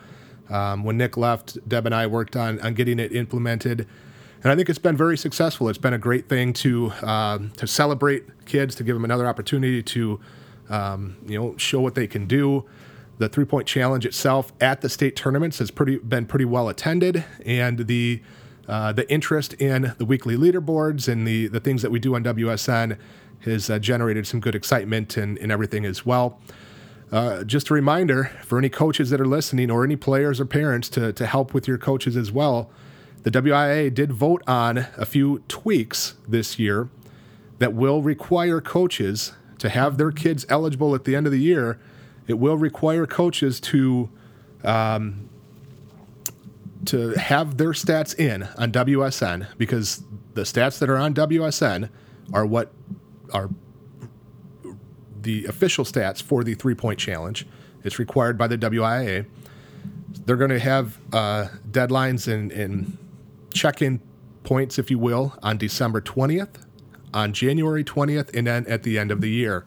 Um, 0.50 0.84
when 0.84 0.98
Nick 0.98 1.18
left, 1.18 1.58
Deb 1.68 1.86
and 1.86 1.96
I 1.96 2.08
worked 2.08 2.36
on, 2.36 2.60
on 2.62 2.74
getting 2.74 3.00
it 3.00 3.14
implemented. 3.14 3.88
And 4.44 4.52
I 4.52 4.56
think 4.56 4.70
it's 4.70 4.80
been 4.80 4.96
very 4.96 5.18
successful. 5.18 5.68
It's 5.68 5.78
been 5.78 5.94
a 5.94 5.98
great 5.98 6.30
thing 6.30 6.54
to 6.54 6.92
um, 7.02 7.52
to 7.58 7.66
celebrate 7.66 8.46
kids, 8.46 8.76
to 8.76 8.84
give 8.84 8.96
them 8.96 9.04
another 9.04 9.28
opportunity 9.28 9.82
to 9.82 10.20
um, 10.70 11.18
you 11.26 11.40
know 11.40 11.58
show 11.58 11.82
what 11.82 11.96
they 11.96 12.08
can 12.08 12.28
do. 12.28 12.64
The 13.18 13.28
three 13.28 13.46
point 13.46 13.68
challenge 13.68 14.06
itself 14.06 14.54
at 14.62 14.82
the 14.82 14.90
state 14.90 15.16
tournaments 15.16 15.58
has 15.58 15.72
pretty 15.72 15.98
been 15.98 16.28
pretty 16.28 16.46
well 16.46 16.70
attended, 16.70 17.26
and 17.46 17.88
the 17.88 18.22
uh, 18.68 18.92
the 18.92 19.10
interest 19.12 19.54
in 19.54 19.94
the 19.98 20.06
weekly 20.06 20.36
leaderboards 20.36 21.08
and 21.08 21.28
the 21.28 21.48
the 21.48 21.60
things 21.60 21.82
that 21.82 21.92
we 21.92 22.00
do 22.00 22.16
on 22.16 22.24
WSN 22.24 22.98
has 23.42 23.70
uh, 23.70 23.80
generated 23.80 24.28
some 24.28 24.40
good 24.40 24.56
excitement 24.56 25.16
and, 25.18 25.38
and 25.38 25.52
everything 25.52 25.86
as 25.86 26.06
well. 26.06 26.40
Uh, 27.12 27.44
just 27.44 27.70
a 27.70 27.74
reminder 27.74 28.26
for 28.44 28.58
any 28.58 28.68
coaches 28.70 29.10
that 29.10 29.22
are 29.22 29.28
listening 29.28 29.72
or 29.72 29.84
any 29.84 29.96
players 29.96 30.42
or 30.42 30.46
parents 30.46 30.90
to, 30.90 31.14
to 31.14 31.26
help 31.26 31.54
with 31.54 31.68
your 31.68 31.78
coaches 31.78 32.18
as 32.18 32.32
well. 32.32 32.70
The 33.24 33.32
WIA 33.32 33.94
did 33.94 34.12
vote 34.12 34.44
on 34.48 34.88
a 34.98 35.06
few 35.06 35.40
tweaks 35.48 36.16
this 36.28 36.60
year 36.60 36.90
that 37.60 37.74
will 37.74 38.02
require 38.02 38.60
coaches 38.60 39.34
to 39.60 39.70
have 39.70 39.98
their 39.98 40.12
kids 40.12 40.46
eligible 40.50 40.94
at 40.96 41.06
the 41.06 41.16
end 41.16 41.26
of 41.26 41.32
the 41.32 41.40
year. 41.40 41.80
It 42.28 42.36
will 42.36 42.58
require 42.58 43.06
coaches 43.06 43.60
to 43.62 44.10
um, 44.64 45.27
to 46.86 47.10
have 47.12 47.58
their 47.58 47.72
stats 47.72 48.18
in 48.18 48.44
on 48.58 48.72
WSN 48.72 49.48
because 49.58 50.04
the 50.34 50.44
stats 50.44 50.80
that 50.80 50.90
are 50.90 50.98
on 50.98 51.14
WSN 51.14 51.90
are 52.34 52.46
what 52.46 52.72
are 53.34 53.50
the 55.22 55.46
official 55.46 55.84
stats 55.84 56.22
for 56.22 56.44
the 56.44 56.54
three 56.54 56.76
point 56.76 57.00
challenge. 57.00 57.46
It's 57.84 58.00
required 58.00 58.38
by 58.38 58.48
the 58.48 58.58
WIA. 58.58 59.26
They're 60.26 60.36
going 60.36 60.52
to 60.52 60.60
have 60.60 61.00
uh, 61.14 61.48
deadlines 61.70 62.32
and, 62.32 62.52
and 62.52 62.98
check 63.54 63.82
in 63.82 64.02
points, 64.44 64.80
if 64.80 64.90
you 64.90 65.00
will, 65.00 65.38
on 65.44 65.58
December 65.58 66.02
20th, 66.02 66.62
on 67.14 67.34
January 67.34 67.84
20th, 67.84 68.36
and 68.36 68.48
then 68.48 68.66
at 68.68 68.84
the 68.84 68.98
end 68.98 69.12
of 69.12 69.22
the 69.22 69.30
year. 69.30 69.66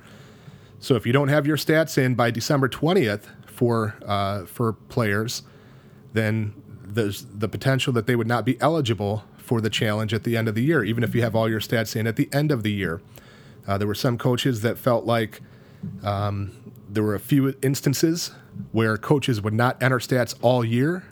So 0.79 0.95
if 0.95 1.07
you 1.07 1.13
don't 1.13 1.29
have 1.29 1.47
your 1.47 1.57
stats 1.57 1.99
in 1.99 2.15
by 2.15 2.31
December 2.31 2.69
20th 2.69 3.25
for 3.47 3.97
uh, 4.07 4.47
for 4.47 4.73
players, 4.73 5.43
then 6.15 6.55
there's 6.95 7.25
the 7.25 7.49
potential 7.49 7.93
that 7.93 8.07
they 8.07 8.17
would 8.17 8.27
not 8.27 8.45
be 8.45 8.61
eligible 8.61 9.25
for 9.37 9.61
the 9.61 9.71
challenge 9.71 10.15
at 10.15 10.25
the 10.25 10.37
end 10.37 10.49
of 10.49 10.55
the 10.55 10.63
year, 10.63 10.85
even 10.85 11.03
if 11.03 11.15
you 11.15 11.23
have 11.23 11.35
all 11.35 11.49
your 11.49 11.61
stats 11.61 11.97
in 11.97 12.07
at 12.07 12.17
the 12.17 12.29
end 12.33 12.51
of 12.51 12.63
the 12.63 12.73
year. 12.73 13.01
Uh, 13.67 13.79
there 13.79 13.87
were 13.87 13.95
some 13.95 14.17
coaches 14.19 14.63
that 14.63 14.79
felt 14.79 15.05
like 15.05 15.41
um, 16.03 16.53
there 16.89 17.03
were 17.03 17.15
a 17.15 17.21
few 17.21 17.55
instances 17.63 18.33
where 18.73 18.97
coaches 18.97 19.41
would 19.41 19.55
not 19.55 19.81
enter 19.83 19.99
stats 19.99 20.35
all 20.43 20.65
year, 20.65 21.05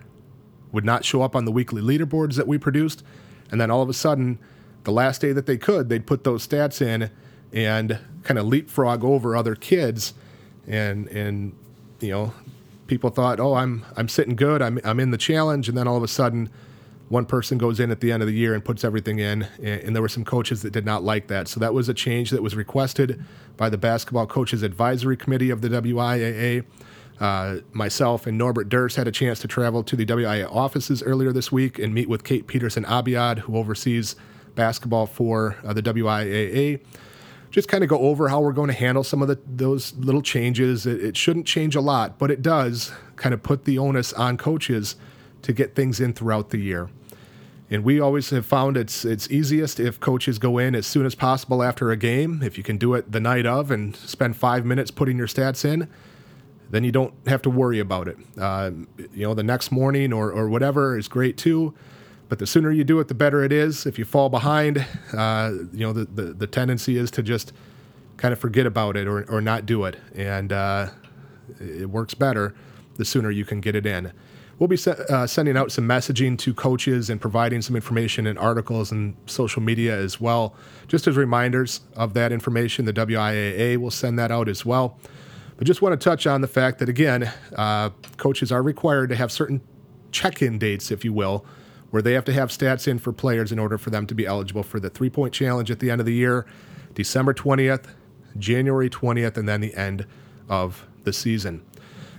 would 0.73 0.85
not 0.85 1.05
show 1.05 1.23
up 1.23 1.35
on 1.35 1.45
the 1.45 1.53
weekly 1.53 1.81
leaderboards 1.81 2.37
that 2.37 2.47
we 2.47 2.59
produced, 2.59 3.03
and 3.51 3.61
then 3.61 3.71
all 3.71 3.83
of 3.83 3.89
a 3.89 3.95
sudden, 3.95 4.39
the 4.85 4.93
last 4.93 5.21
day 5.21 5.33
that 5.33 5.47
they 5.47 5.57
could, 5.57 5.89
they'd 5.89 6.07
put 6.07 6.25
those 6.25 6.47
stats 6.47 6.81
in 6.81 7.11
and 7.53 7.99
kind 8.23 8.39
of 8.39 8.47
leapfrog 8.47 9.03
over 9.05 9.37
other 9.37 9.55
kids, 9.55 10.15
and 10.67 11.09
and 11.09 11.57
you 12.01 12.11
know, 12.11 12.35
people 12.89 13.11
thought, 13.11 13.39
oh, 13.39 13.55
I'm 13.55 13.85
I'm 13.97 14.09
sitting 14.09 14.35
good, 14.35 14.61
I'm 14.61 14.81
I'm 14.83 14.99
in 14.99 15.13
the 15.13 15.19
challenge, 15.19 15.69
and 15.69 15.79
then 15.79 15.87
all 15.87 15.97
of 15.97 16.03
a 16.03 16.09
sudden 16.09 16.51
one 17.09 17.25
person 17.25 17.59
goes 17.59 17.81
in 17.81 17.91
at 17.91 18.01
the 18.01 18.13
end 18.13 18.23
of 18.23 18.27
the 18.27 18.35
year 18.35 18.55
and 18.55 18.65
puts 18.65 18.85
everything 18.85 19.19
in. 19.19 19.47
And, 19.63 19.95
there 19.95 20.03
were 20.03 20.09
some 20.09 20.25
coaches 20.25 20.63
that 20.63 20.73
did 20.73 20.85
not 20.85 21.03
like 21.03 21.29
that. 21.29 21.49
So 21.49 21.59
that 21.61 21.73
was 21.73 21.89
a 21.89 21.95
change 21.95 22.31
that 22.31 22.43
was 22.43 22.55
requested 22.55 23.25
by 23.57 23.71
the 23.71 23.79
Basketball 23.79 24.27
Coaches 24.27 24.63
Advisory 24.63 25.17
Committee 25.17 25.51
of 25.51 25.63
the 25.63 25.69
WIAA. 25.69 26.65
Uh, 27.19 27.59
myself 27.73 28.27
and 28.27 28.39
Norbert 28.39 28.69
Durst 28.69 28.97
had 28.97 29.09
a 29.09 29.11
chance 29.11 29.41
to 29.41 29.49
travel 29.49 29.83
to 29.83 29.97
the 29.97 30.07
WIA 30.07 30.49
offices 30.55 31.03
earlier 31.03 31.33
this 31.33 31.51
week 31.51 31.79
and 31.79 31.93
meet 31.93 32.09
with 32.09 32.23
Kate 32.23 32.47
Peterson 32.47 32.85
Abiad, 32.85 33.41
who 33.41 33.57
oversees 33.57 34.15
basketball 34.55 35.07
for 35.07 35.57
uh, 35.65 35.73
the 35.73 35.83
WIAA. 35.83 36.81
Just 37.51 37.69
kind 37.69 37.83
of 37.83 37.89
go 37.89 37.99
over 37.99 38.29
how 38.29 38.41
we're 38.41 38.53
going 38.53 38.69
to 38.69 38.75
handle 38.75 39.03
some 39.03 39.23
of 39.23 39.29
the, 39.29 39.39
those 39.47 39.95
little 39.95 40.23
changes. 40.23 40.87
It, 40.87 41.03
it 41.03 41.17
shouldn't 41.17 41.47
change 41.47 41.75
a 41.75 41.81
lot, 41.81 42.19
but 42.19 42.31
it 42.31 42.43
does 42.43 42.93
kind 43.17 43.33
of 43.35 43.43
put 43.43 43.65
the 43.65 43.79
onus 43.79 44.13
on 44.13 44.37
coaches 44.37 44.97
to 45.43 45.53
get 45.53 45.75
things 45.75 46.01
in 46.01 46.13
throughout 46.13 46.51
the 46.51 46.59
year. 46.59 46.89
And 47.71 47.85
we 47.85 48.01
always 48.01 48.31
have 48.31 48.47
found 48.47 48.77
it's 48.77 49.05
it's 49.05 49.31
easiest 49.31 49.79
if 49.79 50.01
coaches 50.01 50.39
go 50.39 50.57
in 50.57 50.75
as 50.75 50.87
soon 50.87 51.05
as 51.05 51.15
possible 51.15 51.63
after 51.63 51.91
a 51.91 51.97
game. 51.97 52.43
If 52.43 52.57
you 52.57 52.65
can 52.65 52.79
do 52.79 52.95
it 52.95 53.13
the 53.13 53.21
night 53.21 53.45
of 53.45 53.71
and 53.71 53.95
spend 53.95 54.37
five 54.37 54.65
minutes 54.65 54.91
putting 54.91 55.19
your 55.19 55.27
stats 55.27 55.67
in, 55.67 55.89
then 56.71 56.83
you 56.85 56.93
don't 56.93 57.13
have 57.27 57.43
to 57.43 57.51
worry 57.51 57.79
about 57.79 58.09
it. 58.09 58.17
Uh, 58.39 58.71
you 59.13 59.27
know, 59.27 59.35
the 59.35 59.43
next 59.43 59.71
morning 59.71 60.13
or, 60.13 60.31
or 60.31 60.49
whatever 60.49 60.99
is 60.99 61.09
great 61.09 61.37
too. 61.37 61.75
But 62.29 62.39
the 62.39 62.47
sooner 62.47 62.71
you 62.71 62.85
do 62.85 63.01
it, 63.01 63.09
the 63.09 63.15
better 63.15 63.43
it 63.43 63.53
is. 63.53 63.87
If 63.87 63.99
you 63.99 64.05
fall 64.05 64.29
behind, 64.29 64.85
uh, 65.17 65.53
you 65.73 65.81
know, 65.81 65.93
the, 65.93 66.05
the, 66.05 66.35
the, 66.35 66.47
tendency 66.47 66.99
is 66.99 67.11
to 67.13 67.23
just 67.23 67.53
kind 68.19 68.33
of 68.33 68.39
forget 68.39 68.67
about 68.67 68.97
it 68.97 69.07
or, 69.07 69.25
or 69.31 69.41
not 69.41 69.65
do 69.65 69.85
it. 69.85 69.97
And 70.15 70.53
uh, 70.53 70.89
it 71.61 71.89
works 71.89 72.15
better 72.15 72.55
the 72.97 73.05
sooner 73.05 73.31
you 73.31 73.45
can 73.45 73.61
get 73.61 73.75
it 73.75 73.87
in. 73.87 74.13
We'll 74.59 74.69
be 74.69 74.77
se- 74.77 75.05
uh, 75.09 75.27
sending 75.27 75.57
out 75.57 75.71
some 75.71 75.87
messaging 75.87 76.37
to 76.39 76.53
coaches 76.53 77.11
and 77.11 77.21
providing 77.21 77.63
some 77.63 77.77
information 77.77 78.27
in 78.27 78.37
articles 78.37 78.91
and 78.91 79.17
social 79.27 79.63
media 79.63 79.97
as 79.97 80.21
well. 80.21 80.55
Just 80.89 81.07
as 81.07 81.17
reminders 81.17 81.81
of 81.97 82.13
that 82.15 82.33
information, 82.33 82.85
the 82.85 82.93
WIAA 82.93 83.77
will 83.77 83.93
send 83.93 84.19
that 84.19 84.33
out 84.33 84.49
as 84.49 84.67
well. 84.67 84.99
But 85.57 85.67
just 85.67 85.81
want 85.81 85.99
to 85.99 86.05
touch 86.05 86.27
on 86.27 86.41
the 86.41 86.49
fact 86.49 86.81
that, 86.81 86.89
again, 86.89 87.33
uh, 87.57 87.91
coaches 88.17 88.51
are 88.51 88.63
required 88.63 89.11
to 89.11 89.17
have 89.17 89.31
certain 89.31 89.61
check 90.11 90.43
in 90.43 90.59
dates, 90.59 90.91
if 90.91 91.05
you 91.05 91.13
will, 91.13 91.47
where 91.91 92.03
they 92.03 92.13
have 92.13 92.25
to 92.27 92.33
have 92.33 92.51
stats 92.51 92.87
in 92.87 92.99
for 92.99 93.13
players 93.13 93.51
in 93.53 93.59
order 93.59 93.79
for 93.79 93.91
them 93.91 94.07
to 94.07 94.15
be 94.15 94.27
eligible 94.27 94.63
for 94.63 94.79
the 94.79 94.91
three 94.91 95.11
point 95.11 95.33
challenge 95.33 95.71
at 95.71 95.81
the 95.81 95.91
end 95.91 96.01
of 96.01 96.07
the 96.07 96.15
year, 96.15 96.47
December 96.95 97.33
20th, 97.33 97.87
January 98.39 98.91
20th, 98.91 99.37
and 99.37 99.49
then 99.49 99.61
the 99.61 99.75
end 99.75 100.07
of 100.49 100.87
the 101.05 101.13
season. 101.13 101.63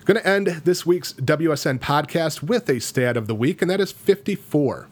Going 0.06 0.20
to 0.20 0.28
end 0.28 0.48
this 0.66 0.86
week's 0.86 1.14
WSN 1.14 1.80
podcast 1.80 2.42
with 2.42 2.68
a 2.70 2.80
stat 2.80 3.16
of 3.16 3.28
the 3.28 3.36
week, 3.36 3.62
and 3.62 3.70
that 3.70 3.80
is 3.80 3.92
54. 3.92 4.88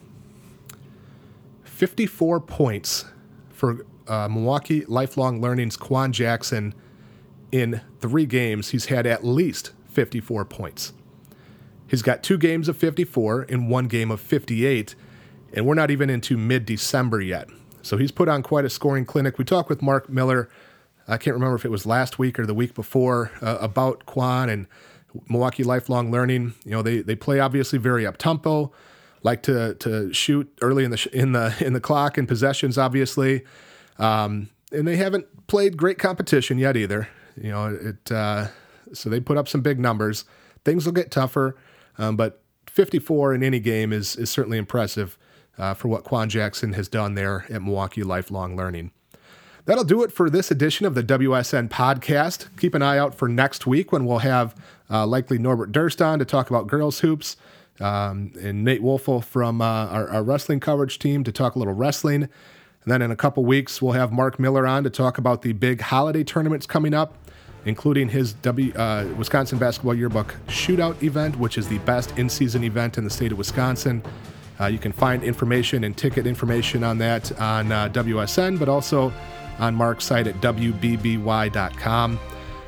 54 1.64 2.40
points 2.40 3.04
for 3.50 3.84
uh, 4.06 4.28
Milwaukee 4.28 4.84
Lifelong 4.86 5.40
Learning's 5.40 5.76
Quan 5.76 6.12
Jackson 6.12 6.74
in 7.50 7.80
three 8.00 8.26
games. 8.26 8.70
He's 8.70 8.86
had 8.86 9.06
at 9.06 9.24
least 9.24 9.72
54 9.90 10.44
points. 10.44 10.92
He's 11.88 12.02
got 12.02 12.22
two 12.22 12.38
games 12.38 12.68
of 12.68 12.76
54 12.76 13.46
and 13.48 13.68
one 13.68 13.88
game 13.88 14.10
of 14.10 14.20
58, 14.20 14.94
and 15.54 15.66
we're 15.66 15.74
not 15.74 15.90
even 15.90 16.10
into 16.10 16.36
mid 16.36 16.66
December 16.66 17.20
yet. 17.20 17.48
So 17.82 17.96
he's 17.96 18.12
put 18.12 18.28
on 18.28 18.42
quite 18.42 18.64
a 18.64 18.70
scoring 18.70 19.04
clinic. 19.04 19.38
We 19.38 19.44
talked 19.44 19.70
with 19.70 19.82
Mark 19.82 20.08
Miller, 20.08 20.48
I 21.08 21.16
can't 21.16 21.34
remember 21.34 21.56
if 21.56 21.64
it 21.64 21.70
was 21.70 21.86
last 21.86 22.18
week 22.18 22.38
or 22.38 22.44
the 22.44 22.54
week 22.54 22.74
before, 22.74 23.32
uh, 23.40 23.56
about 23.60 24.04
Quan 24.04 24.50
and 24.50 24.66
Milwaukee 25.28 25.64
Lifelong 25.64 26.10
Learning. 26.10 26.52
You 26.64 26.72
know, 26.72 26.82
they 26.82 27.00
they 27.00 27.16
play 27.16 27.40
obviously 27.40 27.78
very 27.78 28.06
up 28.06 28.18
tempo, 28.18 28.70
like 29.22 29.42
to 29.44 29.74
to 29.76 30.12
shoot 30.12 30.52
early 30.60 30.84
in 30.84 30.90
the 30.90 31.08
in 31.12 31.32
the 31.32 31.54
in 31.64 31.72
the 31.72 31.80
clock 31.80 32.18
and 32.18 32.28
possessions, 32.28 32.76
obviously, 32.76 33.44
um, 33.98 34.50
and 34.70 34.86
they 34.86 34.96
haven't 34.96 35.46
played 35.46 35.78
great 35.78 35.98
competition 35.98 36.58
yet 36.58 36.76
either. 36.76 37.08
You 37.40 37.50
know, 37.52 37.66
it 37.68 38.12
uh, 38.12 38.48
so 38.92 39.08
they 39.08 39.20
put 39.20 39.38
up 39.38 39.48
some 39.48 39.62
big 39.62 39.80
numbers. 39.80 40.26
Things 40.64 40.84
will 40.84 40.92
get 40.92 41.10
tougher, 41.10 41.56
um, 41.98 42.16
but 42.16 42.42
54 42.66 43.34
in 43.34 43.42
any 43.42 43.60
game 43.60 43.92
is 43.92 44.16
is 44.16 44.30
certainly 44.30 44.58
impressive 44.58 45.18
uh, 45.58 45.74
for 45.74 45.88
what 45.88 46.04
Quan 46.04 46.28
Jackson 46.28 46.72
has 46.74 46.88
done 46.88 47.14
there 47.14 47.44
at 47.50 47.62
Milwaukee 47.62 48.02
Lifelong 48.02 48.56
Learning. 48.56 48.92
That'll 49.64 49.84
do 49.84 50.02
it 50.02 50.10
for 50.10 50.30
this 50.30 50.50
edition 50.50 50.86
of 50.86 50.94
the 50.94 51.02
WSN 51.02 51.68
podcast. 51.68 52.48
Keep 52.58 52.74
an 52.74 52.80
eye 52.80 52.96
out 52.96 53.14
for 53.14 53.28
next 53.28 53.66
week 53.66 53.92
when 53.92 54.06
we'll 54.06 54.20
have 54.20 54.54
uh, 54.88 55.06
likely 55.06 55.36
Norbert 55.36 55.72
Durst 55.72 56.00
on 56.00 56.18
to 56.20 56.24
talk 56.24 56.48
about 56.48 56.68
girls 56.68 57.00
hoops, 57.00 57.36
um, 57.78 58.32
and 58.40 58.64
Nate 58.64 58.80
Wolfel 58.80 59.22
from 59.22 59.60
uh, 59.60 59.86
our, 59.88 60.08
our, 60.08 60.22
wrestling 60.22 60.58
coverage 60.58 60.98
team 60.98 61.22
to 61.22 61.30
talk 61.30 61.54
a 61.54 61.58
little 61.58 61.74
wrestling. 61.74 62.22
And 62.22 62.30
then 62.86 63.02
in 63.02 63.10
a 63.10 63.16
couple 63.16 63.44
weeks, 63.44 63.82
we'll 63.82 63.92
have 63.92 64.10
Mark 64.10 64.38
Miller 64.38 64.66
on 64.66 64.84
to 64.84 64.90
talk 64.90 65.18
about 65.18 65.42
the 65.42 65.52
big 65.52 65.82
holiday 65.82 66.24
tournaments 66.24 66.66
coming 66.66 66.94
up, 66.94 67.18
including 67.64 68.08
his 68.08 68.32
w, 68.34 68.72
uh, 68.74 69.06
Wisconsin 69.16 69.58
Basketball 69.58 69.94
Yearbook 69.94 70.34
Shootout 70.48 71.02
event, 71.02 71.38
which 71.38 71.58
is 71.58 71.68
the 71.68 71.78
best 71.78 72.16
in 72.18 72.28
season 72.28 72.64
event 72.64 72.98
in 72.98 73.04
the 73.04 73.10
state 73.10 73.32
of 73.32 73.38
Wisconsin. 73.38 74.02
Uh, 74.60 74.66
you 74.66 74.78
can 74.78 74.92
find 74.92 75.22
information 75.22 75.84
and 75.84 75.96
ticket 75.96 76.26
information 76.26 76.82
on 76.82 76.98
that 76.98 77.30
on 77.40 77.70
uh, 77.70 77.88
WSN, 77.90 78.58
but 78.58 78.68
also 78.68 79.12
on 79.58 79.74
Mark's 79.74 80.04
site 80.04 80.26
at 80.26 80.34
WBBY.com. 80.40 82.18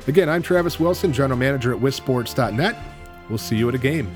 Again, 0.07 0.29
I'm 0.29 0.41
Travis 0.41 0.79
Wilson, 0.79 1.13
General 1.13 1.37
Manager 1.37 1.73
at 1.73 1.79
WisSports.net. 1.79 2.75
We'll 3.29 3.37
see 3.37 3.55
you 3.55 3.69
at 3.69 3.75
a 3.75 3.77
game. 3.77 4.15